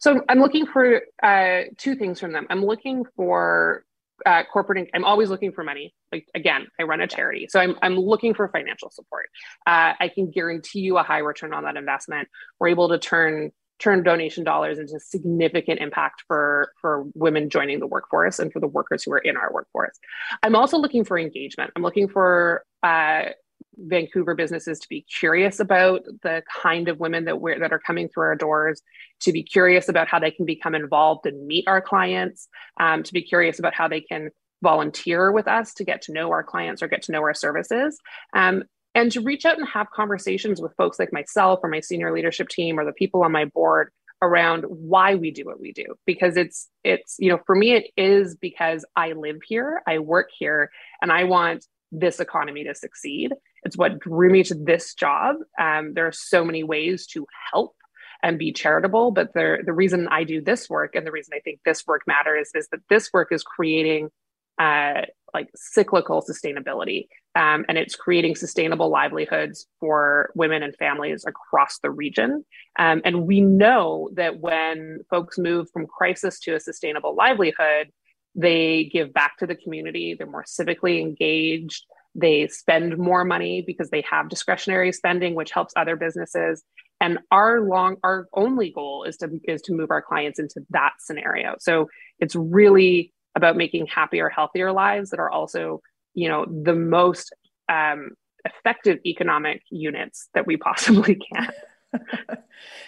So, 0.00 0.20
I'm 0.28 0.40
looking 0.40 0.66
for 0.66 1.02
uh, 1.22 1.60
two 1.76 1.94
things 1.94 2.18
from 2.18 2.32
them. 2.32 2.46
I'm 2.50 2.64
looking 2.64 3.04
for 3.14 3.84
uh, 4.26 4.42
corporate 4.52 4.90
i'm 4.94 5.04
always 5.04 5.30
looking 5.30 5.52
for 5.52 5.64
money. 5.64 5.94
Like 6.12 6.26
again 6.34 6.68
i 6.78 6.84
run 6.84 7.00
a 7.00 7.06
charity 7.06 7.46
so 7.48 7.60
i'm, 7.60 7.76
I'm 7.82 7.96
looking 7.96 8.34
for 8.34 8.48
financial 8.48 8.90
support. 8.90 9.26
Uh, 9.66 9.94
i 10.00 10.10
can 10.12 10.30
guarantee 10.30 10.80
you 10.80 10.98
a 10.98 11.02
high 11.02 11.18
return 11.18 11.52
on 11.52 11.64
that 11.64 11.76
investment. 11.76 12.28
We're 12.58 12.68
able 12.68 12.88
to 12.90 12.98
turn 12.98 13.52
turn 13.78 14.02
donation 14.02 14.44
dollars 14.44 14.78
into 14.78 14.98
significant 14.98 15.80
impact 15.80 16.24
for 16.26 16.72
for 16.80 17.04
women 17.14 17.48
joining 17.48 17.78
the 17.80 17.86
workforce 17.86 18.38
and 18.38 18.52
for 18.52 18.60
the 18.60 18.66
workers 18.66 19.02
who 19.04 19.12
are 19.12 19.18
in 19.18 19.36
our 19.36 19.52
workforce. 19.52 19.98
I'm 20.42 20.56
also 20.56 20.78
looking 20.78 21.04
for 21.04 21.18
engagement. 21.18 21.70
I'm 21.76 21.82
looking 21.82 22.08
for 22.08 22.64
uh, 22.82 23.30
Vancouver 23.78 24.34
businesses 24.34 24.78
to 24.80 24.88
be 24.88 25.02
curious 25.02 25.60
about 25.60 26.04
the 26.22 26.42
kind 26.62 26.88
of 26.88 26.98
women 26.98 27.24
that 27.26 27.40
we're 27.40 27.58
that 27.58 27.72
are 27.72 27.78
coming 27.78 28.08
through 28.08 28.24
our 28.24 28.36
doors, 28.36 28.82
to 29.20 29.32
be 29.32 29.42
curious 29.42 29.88
about 29.88 30.08
how 30.08 30.18
they 30.18 30.30
can 30.30 30.44
become 30.44 30.74
involved 30.74 31.26
and 31.26 31.46
meet 31.46 31.64
our 31.66 31.80
clients, 31.80 32.48
um, 32.80 33.02
to 33.02 33.12
be 33.12 33.22
curious 33.22 33.58
about 33.58 33.74
how 33.74 33.88
they 33.88 34.00
can 34.00 34.30
volunteer 34.62 35.30
with 35.30 35.46
us 35.46 35.72
to 35.74 35.84
get 35.84 36.02
to 36.02 36.12
know 36.12 36.30
our 36.30 36.42
clients 36.42 36.82
or 36.82 36.88
get 36.88 37.02
to 37.02 37.12
know 37.12 37.22
our 37.22 37.34
services. 37.34 37.98
Um, 38.34 38.64
and 38.94 39.12
to 39.12 39.20
reach 39.20 39.44
out 39.44 39.58
and 39.58 39.68
have 39.68 39.90
conversations 39.90 40.60
with 40.60 40.74
folks 40.76 40.98
like 40.98 41.12
myself 41.12 41.60
or 41.62 41.68
my 41.68 41.80
senior 41.80 42.12
leadership 42.12 42.48
team 42.48 42.80
or 42.80 42.84
the 42.84 42.92
people 42.92 43.22
on 43.22 43.30
my 43.30 43.44
board 43.44 43.90
around 44.20 44.64
why 44.64 45.14
we 45.14 45.30
do 45.30 45.44
what 45.44 45.60
we 45.60 45.70
do 45.70 45.84
because 46.04 46.36
it's 46.36 46.68
it's 46.82 47.14
you 47.20 47.30
know 47.30 47.38
for 47.46 47.54
me 47.54 47.70
it 47.70 47.86
is 47.96 48.34
because 48.34 48.84
i 48.96 49.12
live 49.12 49.36
here 49.46 49.80
i 49.86 50.00
work 50.00 50.28
here 50.36 50.72
and 51.00 51.12
i 51.12 51.22
want 51.22 51.64
this 51.92 52.20
economy 52.20 52.64
to 52.64 52.74
succeed. 52.74 53.32
It's 53.64 53.76
what 53.76 53.98
drew 53.98 54.30
me 54.30 54.42
to 54.44 54.54
this 54.54 54.94
job. 54.94 55.36
Um, 55.60 55.94
there 55.94 56.06
are 56.06 56.12
so 56.12 56.44
many 56.44 56.62
ways 56.62 57.06
to 57.08 57.26
help 57.52 57.74
and 58.22 58.38
be 58.38 58.52
charitable, 58.52 59.12
but 59.12 59.32
the, 59.32 59.58
the 59.64 59.72
reason 59.72 60.08
I 60.08 60.24
do 60.24 60.40
this 60.40 60.68
work 60.68 60.94
and 60.94 61.06
the 61.06 61.12
reason 61.12 61.34
I 61.36 61.40
think 61.40 61.60
this 61.64 61.86
work 61.86 62.02
matters 62.06 62.50
is 62.54 62.68
that 62.72 62.80
this 62.88 63.10
work 63.12 63.28
is 63.30 63.42
creating 63.42 64.10
uh, 64.58 65.02
like 65.32 65.48
cyclical 65.54 66.22
sustainability. 66.22 67.06
Um, 67.36 67.64
and 67.68 67.78
it's 67.78 67.94
creating 67.94 68.34
sustainable 68.34 68.90
livelihoods 68.90 69.66
for 69.78 70.32
women 70.34 70.64
and 70.64 70.74
families 70.76 71.24
across 71.24 71.78
the 71.78 71.90
region. 71.90 72.44
Um, 72.78 73.02
and 73.04 73.26
we 73.26 73.40
know 73.40 74.10
that 74.14 74.40
when 74.40 75.00
folks 75.10 75.38
move 75.38 75.68
from 75.70 75.86
crisis 75.86 76.40
to 76.40 76.56
a 76.56 76.60
sustainable 76.60 77.14
livelihood, 77.14 77.92
they 78.34 78.90
give 78.92 79.12
back 79.12 79.36
to 79.38 79.46
the 79.46 79.54
community. 79.54 80.14
They're 80.14 80.26
more 80.26 80.44
civically 80.44 81.00
engaged. 81.00 81.84
They 82.18 82.48
spend 82.48 82.98
more 82.98 83.24
money 83.24 83.62
because 83.64 83.90
they 83.90 84.02
have 84.10 84.28
discretionary 84.28 84.92
spending, 84.92 85.34
which 85.34 85.52
helps 85.52 85.72
other 85.76 85.94
businesses. 85.94 86.64
And 87.00 87.20
our 87.30 87.60
long, 87.60 87.96
our 88.02 88.26
only 88.32 88.70
goal 88.70 89.04
is 89.04 89.16
to 89.18 89.30
is 89.44 89.62
to 89.62 89.72
move 89.72 89.92
our 89.92 90.02
clients 90.02 90.40
into 90.40 90.62
that 90.70 90.94
scenario. 90.98 91.54
So 91.60 91.88
it's 92.18 92.34
really 92.34 93.12
about 93.36 93.56
making 93.56 93.86
happier, 93.86 94.28
healthier 94.28 94.72
lives 94.72 95.10
that 95.10 95.20
are 95.20 95.30
also, 95.30 95.80
you 96.14 96.28
know, 96.28 96.44
the 96.44 96.74
most 96.74 97.32
um, 97.68 98.10
effective 98.44 98.98
economic 99.06 99.62
units 99.70 100.28
that 100.34 100.44
we 100.44 100.56
possibly 100.68 101.20
can. 101.32 101.50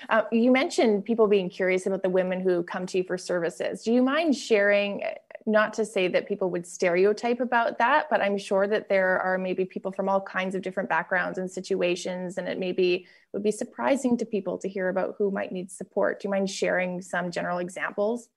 uh, 0.08 0.22
you 0.32 0.50
mentioned 0.50 1.04
people 1.04 1.28
being 1.28 1.48
curious 1.48 1.86
about 1.86 2.02
the 2.02 2.10
women 2.10 2.40
who 2.40 2.64
come 2.64 2.84
to 2.86 2.98
you 2.98 3.04
for 3.04 3.16
services. 3.16 3.84
Do 3.84 3.92
you 3.92 4.02
mind 4.02 4.36
sharing 4.36 5.04
not 5.46 5.72
to 5.74 5.84
say 5.84 6.08
that 6.08 6.28
people 6.28 6.50
would 6.50 6.66
stereotype 6.66 7.40
about 7.40 7.78
that, 7.78 8.06
but 8.10 8.20
I'm 8.20 8.38
sure 8.38 8.66
that 8.66 8.88
there 8.88 9.18
are 9.20 9.38
maybe 9.38 9.64
people 9.64 9.92
from 9.92 10.08
all 10.08 10.20
kinds 10.20 10.54
of 10.54 10.62
different 10.62 10.88
backgrounds 10.88 11.38
and 11.38 11.50
situations, 11.50 12.38
and 12.38 12.48
it 12.48 12.58
maybe 12.58 13.06
would 13.32 13.42
be 13.42 13.50
surprising 13.50 14.16
to 14.18 14.26
people 14.26 14.58
to 14.58 14.68
hear 14.68 14.88
about 14.88 15.14
who 15.18 15.30
might 15.30 15.52
need 15.52 15.70
support. 15.70 16.20
Do 16.20 16.28
you 16.28 16.30
mind 16.30 16.50
sharing 16.50 17.00
some 17.00 17.30
general 17.30 17.58
examples? 17.58 18.28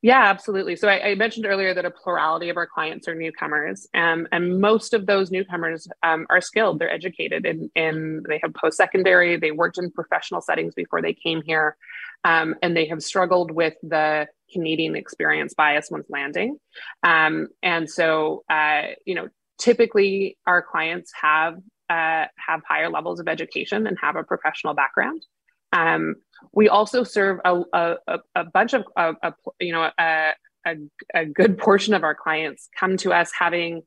Yeah, 0.00 0.22
absolutely. 0.22 0.76
So 0.76 0.86
I, 0.86 1.10
I 1.10 1.14
mentioned 1.16 1.44
earlier 1.44 1.74
that 1.74 1.84
a 1.84 1.90
plurality 1.90 2.50
of 2.50 2.56
our 2.56 2.68
clients 2.68 3.08
are 3.08 3.16
newcomers, 3.16 3.88
um, 3.94 4.28
and 4.30 4.60
most 4.60 4.94
of 4.94 5.06
those 5.06 5.32
newcomers 5.32 5.88
um, 6.04 6.24
are 6.30 6.40
skilled. 6.40 6.78
They're 6.78 6.90
educated, 6.90 7.46
and, 7.74 8.24
they 8.24 8.38
have 8.42 8.54
post 8.54 8.76
secondary. 8.76 9.36
They 9.36 9.50
worked 9.50 9.78
in 9.78 9.90
professional 9.90 10.40
settings 10.40 10.74
before 10.74 11.02
they 11.02 11.14
came 11.14 11.42
here, 11.42 11.76
um, 12.22 12.54
and 12.62 12.76
they 12.76 12.86
have 12.86 13.02
struggled 13.02 13.50
with 13.50 13.74
the 13.82 14.28
Canadian 14.52 14.96
experience 14.96 15.54
bias 15.54 15.90
once 15.90 16.06
landing. 16.08 16.58
Um, 17.02 17.48
and 17.62 17.88
so, 17.88 18.44
uh, 18.50 18.82
you 19.04 19.14
know, 19.14 19.28
typically 19.58 20.38
our 20.46 20.62
clients 20.62 21.12
have 21.20 21.54
uh, 21.90 22.26
have 22.36 22.60
higher 22.68 22.90
levels 22.90 23.18
of 23.18 23.28
education 23.28 23.86
and 23.86 23.96
have 24.00 24.16
a 24.16 24.22
professional 24.22 24.74
background. 24.74 25.24
Um, 25.72 26.16
we 26.52 26.68
also 26.68 27.02
serve 27.02 27.40
a, 27.44 27.62
a, 27.72 27.96
a 28.34 28.44
bunch 28.44 28.74
of, 28.74 28.84
a, 28.96 29.14
a 29.22 29.32
you 29.58 29.72
know, 29.72 29.90
a, 29.98 30.32
a, 30.66 30.74
a 31.14 31.24
good 31.24 31.58
portion 31.58 31.94
of 31.94 32.04
our 32.04 32.14
clients 32.14 32.68
come 32.78 32.96
to 32.98 33.12
us 33.12 33.30
having 33.38 33.82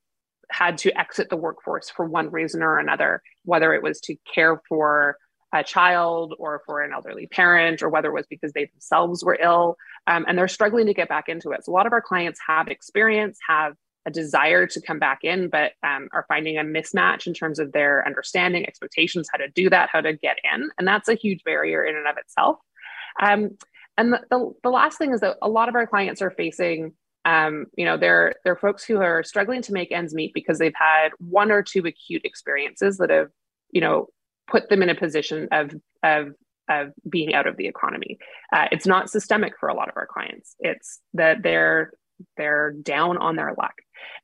had 0.49 0.77
to 0.79 0.99
exit 0.99 1.29
the 1.29 1.37
workforce 1.37 1.89
for 1.89 2.05
one 2.05 2.29
reason 2.29 2.61
or 2.61 2.77
another, 2.77 3.21
whether 3.45 3.73
it 3.73 3.81
was 3.81 3.99
to 4.01 4.15
care 4.33 4.61
for 4.67 5.15
a 5.53 5.63
child 5.63 6.33
or 6.37 6.61
for 6.65 6.81
an 6.81 6.93
elderly 6.93 7.27
parent, 7.27 7.81
or 7.83 7.89
whether 7.89 8.09
it 8.09 8.13
was 8.13 8.27
because 8.29 8.53
they 8.53 8.65
themselves 8.65 9.23
were 9.23 9.37
ill, 9.41 9.75
um, 10.07 10.25
and 10.27 10.37
they're 10.37 10.47
struggling 10.47 10.87
to 10.87 10.93
get 10.93 11.09
back 11.09 11.29
into 11.29 11.51
it. 11.51 11.65
So 11.65 11.71
a 11.71 11.75
lot 11.75 11.85
of 11.85 11.93
our 11.93 12.01
clients 12.01 12.39
have 12.47 12.67
experience, 12.67 13.37
have 13.47 13.75
a 14.05 14.11
desire 14.11 14.65
to 14.65 14.81
come 14.81 14.99
back 14.99 15.19
in, 15.23 15.49
but 15.49 15.73
um, 15.83 16.09
are 16.11 16.25
finding 16.27 16.57
a 16.57 16.63
mismatch 16.63 17.27
in 17.27 17.33
terms 17.33 17.59
of 17.59 17.71
their 17.71 18.05
understanding, 18.05 18.65
expectations, 18.65 19.29
how 19.31 19.37
to 19.37 19.47
do 19.49 19.69
that, 19.69 19.89
how 19.91 20.01
to 20.01 20.13
get 20.13 20.37
in. 20.53 20.69
And 20.77 20.87
that's 20.87 21.07
a 21.07 21.13
huge 21.13 21.43
barrier 21.43 21.83
in 21.83 21.95
and 21.95 22.07
of 22.07 22.17
itself. 22.17 22.57
Um, 23.21 23.57
and 23.97 24.13
the, 24.13 24.21
the, 24.29 24.51
the, 24.63 24.69
last 24.69 24.97
thing 24.97 25.13
is 25.13 25.19
that 25.19 25.37
a 25.41 25.49
lot 25.49 25.69
of 25.69 25.75
our 25.75 25.85
clients 25.85 26.21
are 26.21 26.31
facing, 26.31 26.93
um, 27.25 27.65
you 27.77 27.85
know, 27.85 27.97
they're, 27.97 28.33
they're 28.43 28.55
folks 28.55 28.83
who 28.83 28.99
are 28.99 29.23
struggling 29.23 29.61
to 29.63 29.73
make 29.73 29.91
ends 29.91 30.13
meet 30.13 30.33
because 30.33 30.57
they've 30.57 30.73
had 30.75 31.09
one 31.19 31.51
or 31.51 31.61
two 31.61 31.85
acute 31.85 32.23
experiences 32.25 32.97
that 32.97 33.11
have, 33.11 33.29
you 33.69 33.81
know, 33.81 34.07
put 34.47 34.69
them 34.69 34.81
in 34.81 34.89
a 34.89 34.95
position 34.95 35.47
of, 35.51 35.75
of 36.01 36.29
of 36.69 36.91
being 37.07 37.33
out 37.33 37.47
of 37.47 37.57
the 37.57 37.67
economy. 37.67 38.17
Uh, 38.53 38.67
it's 38.71 38.85
not 38.85 39.09
systemic 39.09 39.53
for 39.59 39.69
a 39.69 39.73
lot 39.73 39.89
of 39.89 39.97
our 39.97 40.07
clients. 40.07 40.55
It's 40.59 40.99
that 41.13 41.43
they're 41.43 41.93
they're 42.37 42.71
down 42.71 43.17
on 43.17 43.35
their 43.35 43.53
luck. 43.57 43.73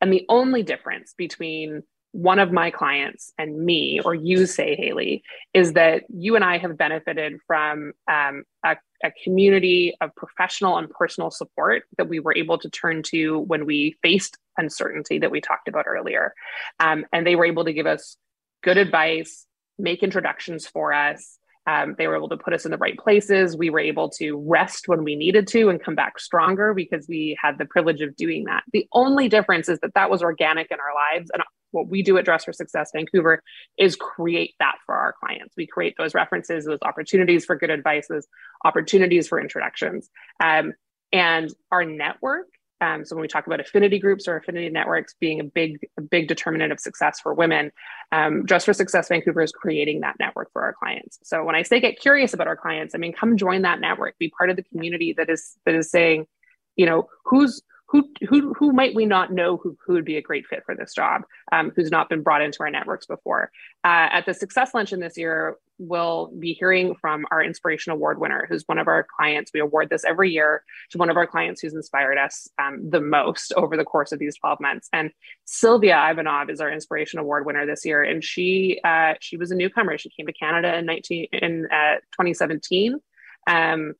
And 0.01 0.13
the 0.13 0.25
only 0.29 0.63
difference 0.63 1.13
between 1.17 1.83
one 2.11 2.39
of 2.39 2.51
my 2.51 2.71
clients 2.71 3.31
and 3.37 3.63
me, 3.63 3.99
or 4.03 4.15
you 4.15 4.45
say, 4.45 4.75
Hayley, 4.75 5.23
is 5.53 5.73
that 5.73 6.03
you 6.09 6.35
and 6.35 6.43
I 6.43 6.57
have 6.57 6.77
benefited 6.77 7.39
from 7.45 7.93
um, 8.09 8.43
a, 8.65 8.77
a, 9.03 9.11
community 9.23 9.93
of 10.01 10.15
professional 10.15 10.77
and 10.77 10.89
personal 10.89 11.29
support 11.29 11.83
that 11.97 12.07
we 12.07 12.19
were 12.19 12.35
able 12.35 12.57
to 12.59 12.69
turn 12.69 13.03
to 13.03 13.39
when 13.39 13.65
we 13.65 13.97
faced 14.01 14.37
uncertainty 14.57 15.19
that 15.19 15.31
we 15.31 15.41
talked 15.41 15.67
about 15.67 15.85
earlier. 15.87 16.33
Um, 16.79 17.05
and 17.11 17.27
they 17.27 17.35
were 17.35 17.45
able 17.45 17.65
to 17.65 17.73
give 17.73 17.85
us 17.85 18.17
good 18.63 18.77
advice, 18.77 19.45
make 19.77 20.01
introductions 20.01 20.65
for 20.65 20.93
us, 20.93 21.37
um, 21.67 21.95
they 21.97 22.07
were 22.07 22.15
able 22.15 22.29
to 22.29 22.37
put 22.37 22.53
us 22.53 22.65
in 22.65 22.71
the 22.71 22.77
right 22.77 22.97
places. 22.97 23.57
We 23.57 23.69
were 23.69 23.79
able 23.79 24.09
to 24.11 24.37
rest 24.47 24.87
when 24.87 25.03
we 25.03 25.15
needed 25.15 25.47
to 25.47 25.69
and 25.69 25.83
come 25.83 25.95
back 25.95 26.17
stronger 26.17 26.73
because 26.73 27.05
we 27.07 27.37
had 27.41 27.57
the 27.57 27.65
privilege 27.65 28.01
of 28.01 28.15
doing 28.15 28.45
that. 28.45 28.63
The 28.71 28.87
only 28.93 29.27
difference 29.27 29.67
is 29.67 29.79
that 29.81 29.93
that 29.93 30.09
was 30.09 30.23
organic 30.23 30.71
in 30.71 30.77
our 30.79 31.15
lives. 31.15 31.29
And 31.33 31.43
what 31.71 31.89
we 31.89 32.01
do 32.01 32.17
at 32.17 32.25
Dress 32.25 32.45
for 32.45 32.53
Success 32.53 32.91
Vancouver 32.95 33.43
is 33.77 33.97
create 33.97 34.55
that 34.59 34.75
for 34.85 34.95
our 34.95 35.13
clients. 35.19 35.55
We 35.57 35.67
create 35.67 35.95
those 35.97 36.13
references, 36.15 36.65
those 36.65 36.79
opportunities 36.81 37.43
for 37.43 37.57
good 37.57 37.69
advices, 37.69 38.27
opportunities 38.63 39.27
for 39.27 39.39
introductions. 39.39 40.09
Um, 40.41 40.73
and 41.11 41.53
our 41.71 41.83
network 41.83 42.47
um, 42.79 43.05
so 43.05 43.15
when 43.15 43.21
we 43.21 43.27
talk 43.27 43.47
about 43.47 43.59
affinity 43.59 43.99
groups 43.99 44.27
or 44.27 44.37
affinity 44.37 44.69
networks 44.69 45.15
being 45.19 45.39
a 45.39 45.43
big, 45.43 45.87
a 45.97 46.01
big 46.01 46.27
determinant 46.27 46.71
of 46.71 46.79
success 46.79 47.19
for 47.19 47.33
women, 47.33 47.71
um, 48.11 48.45
Dress 48.45 48.65
for 48.65 48.73
Success 48.73 49.07
Vancouver 49.07 49.41
is 49.41 49.51
creating 49.51 50.01
that 50.01 50.15
network 50.19 50.51
for 50.53 50.61
our 50.61 50.73
clients. 50.73 51.19
So 51.23 51.43
when 51.43 51.55
I 51.55 51.63
say 51.63 51.79
get 51.79 51.99
curious 51.99 52.33
about 52.33 52.47
our 52.47 52.55
clients, 52.55 52.93
I 52.93 52.99
mean 52.99 53.13
come 53.13 53.37
join 53.37 53.63
that 53.63 53.79
network, 53.79 54.17
be 54.19 54.29
part 54.29 54.49
of 54.49 54.55
the 54.55 54.63
community 54.63 55.13
that 55.17 55.29
is 55.29 55.57
that 55.65 55.75
is 55.75 55.89
saying, 55.89 56.27
you 56.75 56.85
know, 56.85 57.09
who's 57.25 57.61
who 57.87 58.09
who 58.27 58.53
who 58.53 58.71
might 58.71 58.95
we 58.95 59.05
not 59.05 59.31
know 59.31 59.57
who, 59.57 59.77
who 59.85 59.93
would 59.93 60.05
be 60.05 60.17
a 60.17 60.21
great 60.21 60.45
fit 60.47 60.63
for 60.65 60.75
this 60.75 60.93
job 60.93 61.23
um, 61.51 61.71
who's 61.75 61.91
not 61.91 62.09
been 62.09 62.21
brought 62.21 62.41
into 62.41 62.59
our 62.61 62.69
networks 62.69 63.05
before? 63.05 63.51
Uh, 63.83 64.09
at 64.11 64.25
the 64.25 64.33
success 64.33 64.73
luncheon 64.73 64.99
this 64.99 65.17
year 65.17 65.55
we'll 65.79 66.31
be 66.39 66.53
hearing 66.53 66.95
from 66.95 67.25
our 67.29 67.41
inspiration 67.41 67.91
award 67.91 68.19
winner 68.19 68.47
who's 68.49 68.63
one 68.65 68.79
of 68.79 68.87
our 68.87 69.05
clients. 69.17 69.51
We 69.53 69.59
award 69.59 69.89
this 69.89 70.03
every 70.03 70.31
year 70.31 70.63
to 70.89 70.97
one 70.97 71.09
of 71.09 71.17
our 71.17 71.27
clients 71.27 71.61
who's 71.61 71.75
inspired 71.75 72.17
us 72.17 72.47
um, 72.59 72.89
the 72.89 72.99
most 72.99 73.53
over 73.53 73.77
the 73.77 73.85
course 73.85 74.11
of 74.11 74.19
these 74.19 74.35
12 74.37 74.59
months. 74.59 74.89
And 74.91 75.11
sylvia 75.45 75.97
ivanov 76.09 76.49
is 76.49 76.59
our 76.59 76.71
inspiration 76.71 77.19
award 77.19 77.45
winner 77.45 77.65
this 77.65 77.85
year. 77.85 78.03
And 78.03 78.23
she 78.23 78.79
uh, 78.83 79.13
she 79.19 79.37
was 79.37 79.51
a 79.51 79.55
newcomer. 79.55 79.97
She 79.97 80.09
came 80.09 80.25
to 80.25 80.33
canada 80.33 80.77
in 80.77 80.85
19 80.85 81.27
in 81.31 81.67
uh, 81.71 81.95
2017 82.13 82.99
um, 83.47 83.93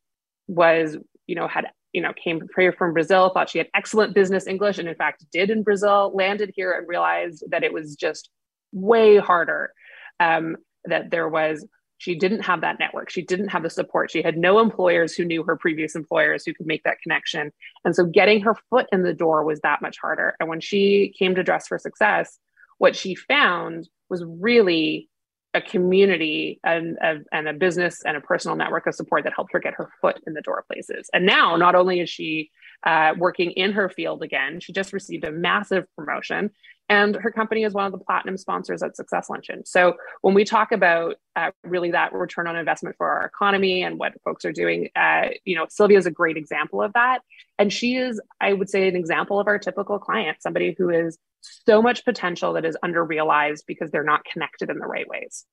was 0.48 0.98
you 1.26 1.36
know 1.36 1.48
had 1.48 1.68
you 1.94 2.02
know, 2.02 2.14
came 2.14 2.42
from 2.78 2.94
Brazil, 2.94 3.30
thought 3.30 3.50
she 3.50 3.58
had 3.58 3.70
excellent 3.74 4.14
business 4.14 4.48
English, 4.48 4.78
and 4.78 4.88
in 4.88 4.96
fact 4.96 5.26
did 5.32 5.50
in 5.50 5.64
Brazil, 5.64 6.12
landed 6.14 6.52
here 6.56 6.72
and 6.72 6.88
realized 6.88 7.44
that 7.50 7.64
it 7.64 7.74
was 7.74 7.96
just 7.96 8.30
way 8.72 9.18
harder. 9.18 9.72
Um, 10.20 10.58
that 10.86 11.12
there 11.12 11.28
was, 11.28 11.66
she 11.98 12.16
didn't 12.16 12.42
have 12.42 12.62
that 12.62 12.80
network. 12.80 13.10
She 13.10 13.22
didn't 13.22 13.50
have 13.50 13.64
the 13.64 13.70
support. 13.70 14.10
She 14.10 14.22
had 14.22 14.38
no 14.38 14.60
employers 14.60 15.14
who 15.14 15.26
knew 15.26 15.44
her 15.44 15.58
previous 15.58 15.96
employers 15.96 16.46
who 16.46 16.54
could 16.54 16.66
make 16.66 16.84
that 16.84 17.02
connection. 17.02 17.52
And 17.84 17.96
so 17.96 18.06
getting 18.06 18.42
her 18.42 18.56
foot 18.70 18.88
in 18.92 19.04
the 19.04 19.14
door 19.14 19.44
was 19.44 19.60
that 19.62 19.82
much 19.82 19.98
harder. 20.00 20.36
And 20.40 20.48
when 20.48 20.62
she 20.62 21.14
came 21.18 21.36
to 21.36 21.44
Dress 21.44 21.68
for 21.68 21.78
Success, 21.78 22.40
what 22.78 22.96
she 22.96 23.16
found 23.16 23.90
was 24.10 24.24
really 24.26 25.10
a 25.58 25.62
community 25.62 26.60
and, 26.64 26.98
and 27.32 27.48
a 27.48 27.54
business 27.54 28.04
and 28.06 28.16
a 28.16 28.22
personal 28.22 28.56
network 28.56 28.86
of 28.88 28.96
support 28.96 29.24
that 29.24 29.34
helped 29.34 29.52
her 29.54 29.60
get 29.60 29.74
her 29.74 29.90
foot 30.02 30.20
in 30.28 30.34
the 30.34 30.42
door 30.42 30.64
places. 30.68 31.10
And 31.14 31.26
now, 31.26 31.56
not 31.56 31.76
only 31.76 32.00
is 32.00 32.10
she 32.10 32.52
uh, 32.86 33.14
working 33.18 33.52
in 33.52 33.72
her 33.74 33.90
field 33.90 34.22
again, 34.24 34.60
she 34.60 34.72
just 34.72 34.94
received 34.94 35.24
a 35.26 35.32
massive 35.32 35.86
promotion, 35.96 36.52
and 36.90 37.16
her 37.16 37.32
company 37.32 37.64
is 37.64 37.74
one 37.74 37.86
of 37.86 37.92
the 37.92 37.98
platinum 37.98 38.38
sponsors 38.38 38.82
at 38.82 38.96
Success 38.96 39.30
Luncheon. 39.30 39.66
So 39.66 39.96
when 40.22 40.34
we 40.34 40.46
talk 40.46 40.72
about 40.72 41.16
uh, 41.36 41.52
really 41.64 41.92
that 41.92 42.14
return 42.14 42.48
on 42.48 42.56
investment 42.56 42.96
for 42.98 43.10
our 43.10 43.26
economy 43.26 43.84
and 43.84 44.00
what 44.00 44.14
folks 44.24 44.46
are 44.46 44.54
doing, 44.54 44.90
uh, 44.96 45.30
you 45.46 45.56
know, 45.56 45.66
Sylvia 45.70 45.98
is 45.98 46.06
a 46.06 46.12
great 46.12 46.38
example 46.38 46.82
of 46.82 46.94
that, 46.94 47.20
and 47.60 47.72
she 47.72 47.96
is, 47.96 48.22
I 48.40 48.54
would 48.54 48.70
say, 48.70 48.88
an 48.88 48.96
example 48.96 49.40
of 49.40 49.48
our 49.48 49.60
typical 49.60 50.00
client, 50.00 50.38
somebody 50.42 50.76
who 50.78 50.90
is 50.90 51.18
so 51.42 51.82
much 51.82 52.06
potential 52.06 52.54
that 52.54 52.66
is 52.66 52.78
under 52.84 53.04
realized 53.04 53.66
because 53.68 53.92
they're 53.92 54.04
not 54.04 54.26
connected 54.26 54.70
in 54.70 54.80
the 54.80 54.88
right 54.88 55.08
ways. 55.08 55.46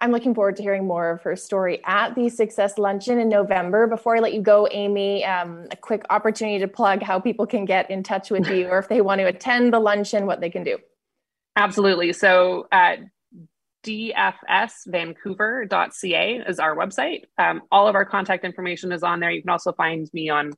I'm 0.00 0.12
looking 0.12 0.34
forward 0.34 0.56
to 0.56 0.62
hearing 0.62 0.86
more 0.86 1.10
of 1.10 1.22
her 1.22 1.34
story 1.34 1.82
at 1.84 2.14
the 2.14 2.28
Success 2.28 2.78
Luncheon 2.78 3.18
in 3.18 3.28
November. 3.28 3.86
Before 3.86 4.16
I 4.16 4.20
let 4.20 4.32
you 4.32 4.40
go, 4.40 4.68
Amy, 4.70 5.24
um, 5.24 5.66
a 5.70 5.76
quick 5.76 6.04
opportunity 6.10 6.60
to 6.60 6.68
plug 6.68 7.02
how 7.02 7.18
people 7.18 7.46
can 7.46 7.64
get 7.64 7.90
in 7.90 8.02
touch 8.02 8.30
with 8.30 8.46
you 8.48 8.68
or 8.68 8.78
if 8.78 8.88
they 8.88 9.00
want 9.00 9.20
to 9.20 9.26
attend 9.26 9.72
the 9.72 9.80
luncheon, 9.80 10.26
what 10.26 10.40
they 10.40 10.50
can 10.50 10.62
do. 10.62 10.78
Absolutely. 11.56 12.12
So, 12.12 12.68
at 12.70 13.00
dfsvancouver.ca 13.84 16.42
is 16.46 16.58
our 16.58 16.76
website. 16.76 17.22
Um, 17.38 17.62
all 17.70 17.88
of 17.88 17.94
our 17.94 18.04
contact 18.04 18.44
information 18.44 18.92
is 18.92 19.02
on 19.02 19.20
there. 19.20 19.30
You 19.30 19.40
can 19.40 19.50
also 19.50 19.72
find 19.72 20.10
me 20.12 20.28
on 20.28 20.52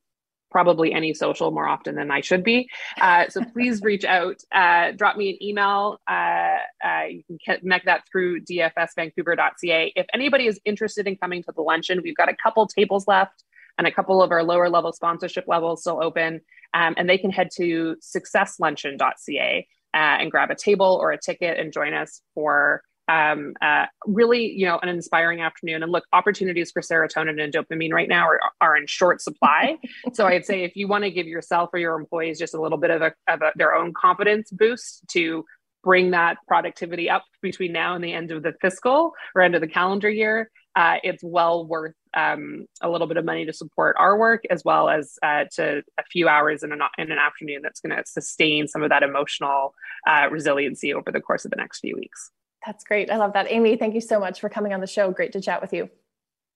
probably 0.51 0.93
any 0.93 1.15
social 1.15 1.51
more 1.51 1.69
often 1.69 1.95
than 1.95 2.11
I 2.11 2.21
should 2.21 2.45
be. 2.45 2.69
Uh, 3.01 3.29
so 3.29 3.43
please 3.53 3.83
reach 3.83 4.05
out, 4.05 4.37
uh, 4.53 4.93
drop 4.93 5.17
me 5.17 5.31
an 5.31 5.43
email. 5.43 5.99
Uh, 6.09 6.59
uh 6.85 7.05
you 7.09 7.23
can 7.45 7.61
connect 7.61 7.87
that 7.87 8.03
through 8.11 8.43
dfsvancouver.ca. 8.43 9.93
If 9.97 10.07
anybody 10.13 10.47
is 10.47 10.61
interested 10.65 11.07
in 11.07 11.17
coming 11.17 11.43
to 11.45 11.53
the 11.55 11.63
luncheon, 11.63 12.01
we've 12.03 12.17
got 12.17 12.29
a 12.29 12.37
couple 12.43 12.67
tables 12.67 13.07
left 13.07 13.45
and 13.79 13.87
a 13.87 13.93
couple 13.93 14.23
of 14.23 14.31
our 14.31 14.43
lower 14.43 14.69
level 14.69 14.93
sponsorship 14.93 15.45
levels 15.47 15.81
still 15.81 16.03
open. 16.03 16.41
Um, 16.75 16.95
and 16.97 17.09
they 17.09 17.19
can 17.19 17.31
head 17.31 17.49
to 17.57 17.97
successluncheon.ca 18.01 19.67
uh, 19.93 19.97
and 19.97 20.31
grab 20.31 20.51
a 20.51 20.55
table 20.55 20.99
or 21.01 21.13
a 21.13 21.19
ticket 21.19 21.59
and 21.59 21.73
join 21.73 21.95
us 21.95 22.23
for 22.35 22.83
um, 23.11 23.55
uh, 23.61 23.87
really, 24.07 24.53
you 24.53 24.66
know, 24.66 24.79
an 24.83 24.88
inspiring 24.88 25.40
afternoon. 25.40 25.83
And 25.83 25.90
look, 25.90 26.05
opportunities 26.12 26.70
for 26.70 26.81
serotonin 26.81 27.42
and 27.42 27.53
dopamine 27.53 27.92
right 27.92 28.09
now 28.09 28.27
are, 28.27 28.40
are 28.61 28.77
in 28.77 28.87
short 28.87 29.20
supply. 29.20 29.79
so 30.12 30.27
I'd 30.27 30.46
say 30.46 30.62
if 30.62 30.77
you 30.77 30.87
want 30.87 31.05
to 31.05 31.11
give 31.11 31.27
yourself 31.27 31.70
or 31.73 31.81
your 31.81 31.99
employees 31.99 32.38
just 32.38 32.55
a 32.55 32.61
little 32.61 32.79
bit 32.79 32.90
of, 32.90 33.03
a, 33.03 33.12
of 33.27 33.42
a, 33.42 33.53
their 33.57 33.75
own 33.75 33.92
confidence 33.92 34.51
boost 34.51 35.07
to 35.09 35.44
bring 35.83 36.11
that 36.12 36.37
productivity 36.46 37.11
up 37.11 37.25
between 37.42 37.73
now 37.73 37.94
and 37.94 38.05
the 38.05 38.12
end 38.12 38.31
of 38.31 38.42
the 38.42 38.53
fiscal 38.61 39.12
or 39.35 39.42
end 39.42 39.55
of 39.55 39.61
the 39.61 39.66
calendar 39.66 40.11
year, 40.11 40.51
uh, 40.77 40.96
it's 41.03 41.25
well 41.25 41.66
worth 41.66 41.94
um, 42.14 42.66
a 42.81 42.88
little 42.88 43.07
bit 43.07 43.16
of 43.16 43.25
money 43.25 43.44
to 43.46 43.53
support 43.53 43.96
our 43.99 44.16
work 44.18 44.44
as 44.51 44.62
well 44.64 44.88
as 44.88 45.18
uh, 45.23 45.44
to 45.53 45.83
a 45.99 46.03
few 46.12 46.29
hours 46.29 46.62
in 46.62 46.70
an, 46.70 46.81
in 46.99 47.11
an 47.11 47.18
afternoon 47.18 47.61
that's 47.62 47.81
going 47.81 47.96
to 47.96 48.03
sustain 48.07 48.68
some 48.68 48.83
of 48.83 48.90
that 48.90 49.03
emotional 49.03 49.75
uh, 50.07 50.29
resiliency 50.31 50.94
over 50.94 51.11
the 51.11 51.20
course 51.20 51.44
of 51.44 51.51
the 51.51 51.57
next 51.57 51.81
few 51.81 51.96
weeks. 51.96 52.31
That's 52.64 52.85
great. 52.85 53.11
I 53.11 53.16
love 53.16 53.33
that. 53.33 53.46
Amy, 53.51 53.77
thank 53.77 53.94
you 53.94 54.01
so 54.01 54.20
much 54.20 54.40
for 54.40 54.49
coming 54.49 54.73
on 54.73 54.81
the 54.81 54.87
show. 54.87 55.11
Great 55.11 55.33
to 55.33 55.40
chat 55.40 55.61
with 55.62 55.73
you. 55.73 55.88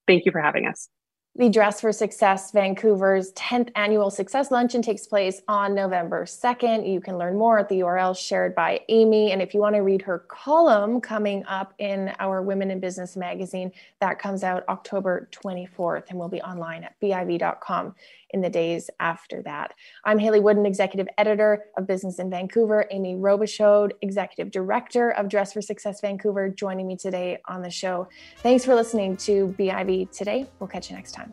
Thank 0.07 0.27
you 0.27 0.33
for 0.33 0.41
having 0.41 0.67
us. 0.67 0.89
The 1.37 1.49
Dress 1.49 1.81
for 1.81 1.91
Success 1.91 2.53
Vancouver's 2.53 3.33
10th 3.33 3.71
annual 3.75 4.09
Success 4.09 4.53
Luncheon 4.53 4.83
takes 4.83 5.05
place 5.05 5.43
on 5.49 5.75
November 5.75 6.27
2nd. 6.27 6.89
You 6.89 7.01
can 7.01 7.19
learn 7.19 7.37
more 7.37 7.59
at 7.59 7.69
the 7.69 7.81
URL 7.81 8.17
shared 8.17 8.55
by 8.55 8.83
Amy. 8.89 9.33
And 9.33 9.43
if 9.43 9.53
you 9.53 9.59
want 9.59 9.75
to 9.75 9.81
read 9.81 10.01
her 10.03 10.21
column 10.29 11.01
coming 11.01 11.45
up 11.47 11.75
in 11.79 12.13
our 12.21 12.41
Women 12.41 12.71
in 12.71 12.79
Business 12.79 13.17
magazine, 13.17 13.73
that 13.99 14.21
comes 14.21 14.45
out 14.45 14.63
October 14.69 15.29
24th 15.33 16.05
and 16.09 16.21
will 16.21 16.29
be 16.29 16.41
online 16.41 16.85
at 16.85 16.95
biv.com 17.01 17.97
in 18.35 18.41
the 18.41 18.51
days 18.51 18.91
after 18.99 19.41
that. 19.43 19.73
I'm 20.05 20.19
Hayley 20.19 20.41
Woodin, 20.41 20.67
Executive 20.67 21.07
Editor 21.17 21.67
of 21.79 21.87
Business 21.87 22.19
in 22.19 22.29
Vancouver. 22.29 22.85
Amy 22.91 23.15
Robichaud, 23.15 23.93
Executive 24.03 24.51
Director 24.51 25.11
of 25.11 25.29
Dress 25.29 25.53
for 25.53 25.63
Success 25.63 26.01
Vancouver, 26.01 26.49
joining 26.49 26.89
me 26.89 26.97
today 26.97 27.39
on 27.47 27.63
the 27.63 27.71
show. 27.71 28.09
Thanks 28.39 28.65
for 28.65 28.75
listening 28.75 29.17
to 29.19 29.55
BIV 29.57 30.11
today. 30.11 30.47
We'll 30.59 30.69
catch 30.69 30.91
you 30.91 30.97
next 30.97 31.13
time. 31.13 31.33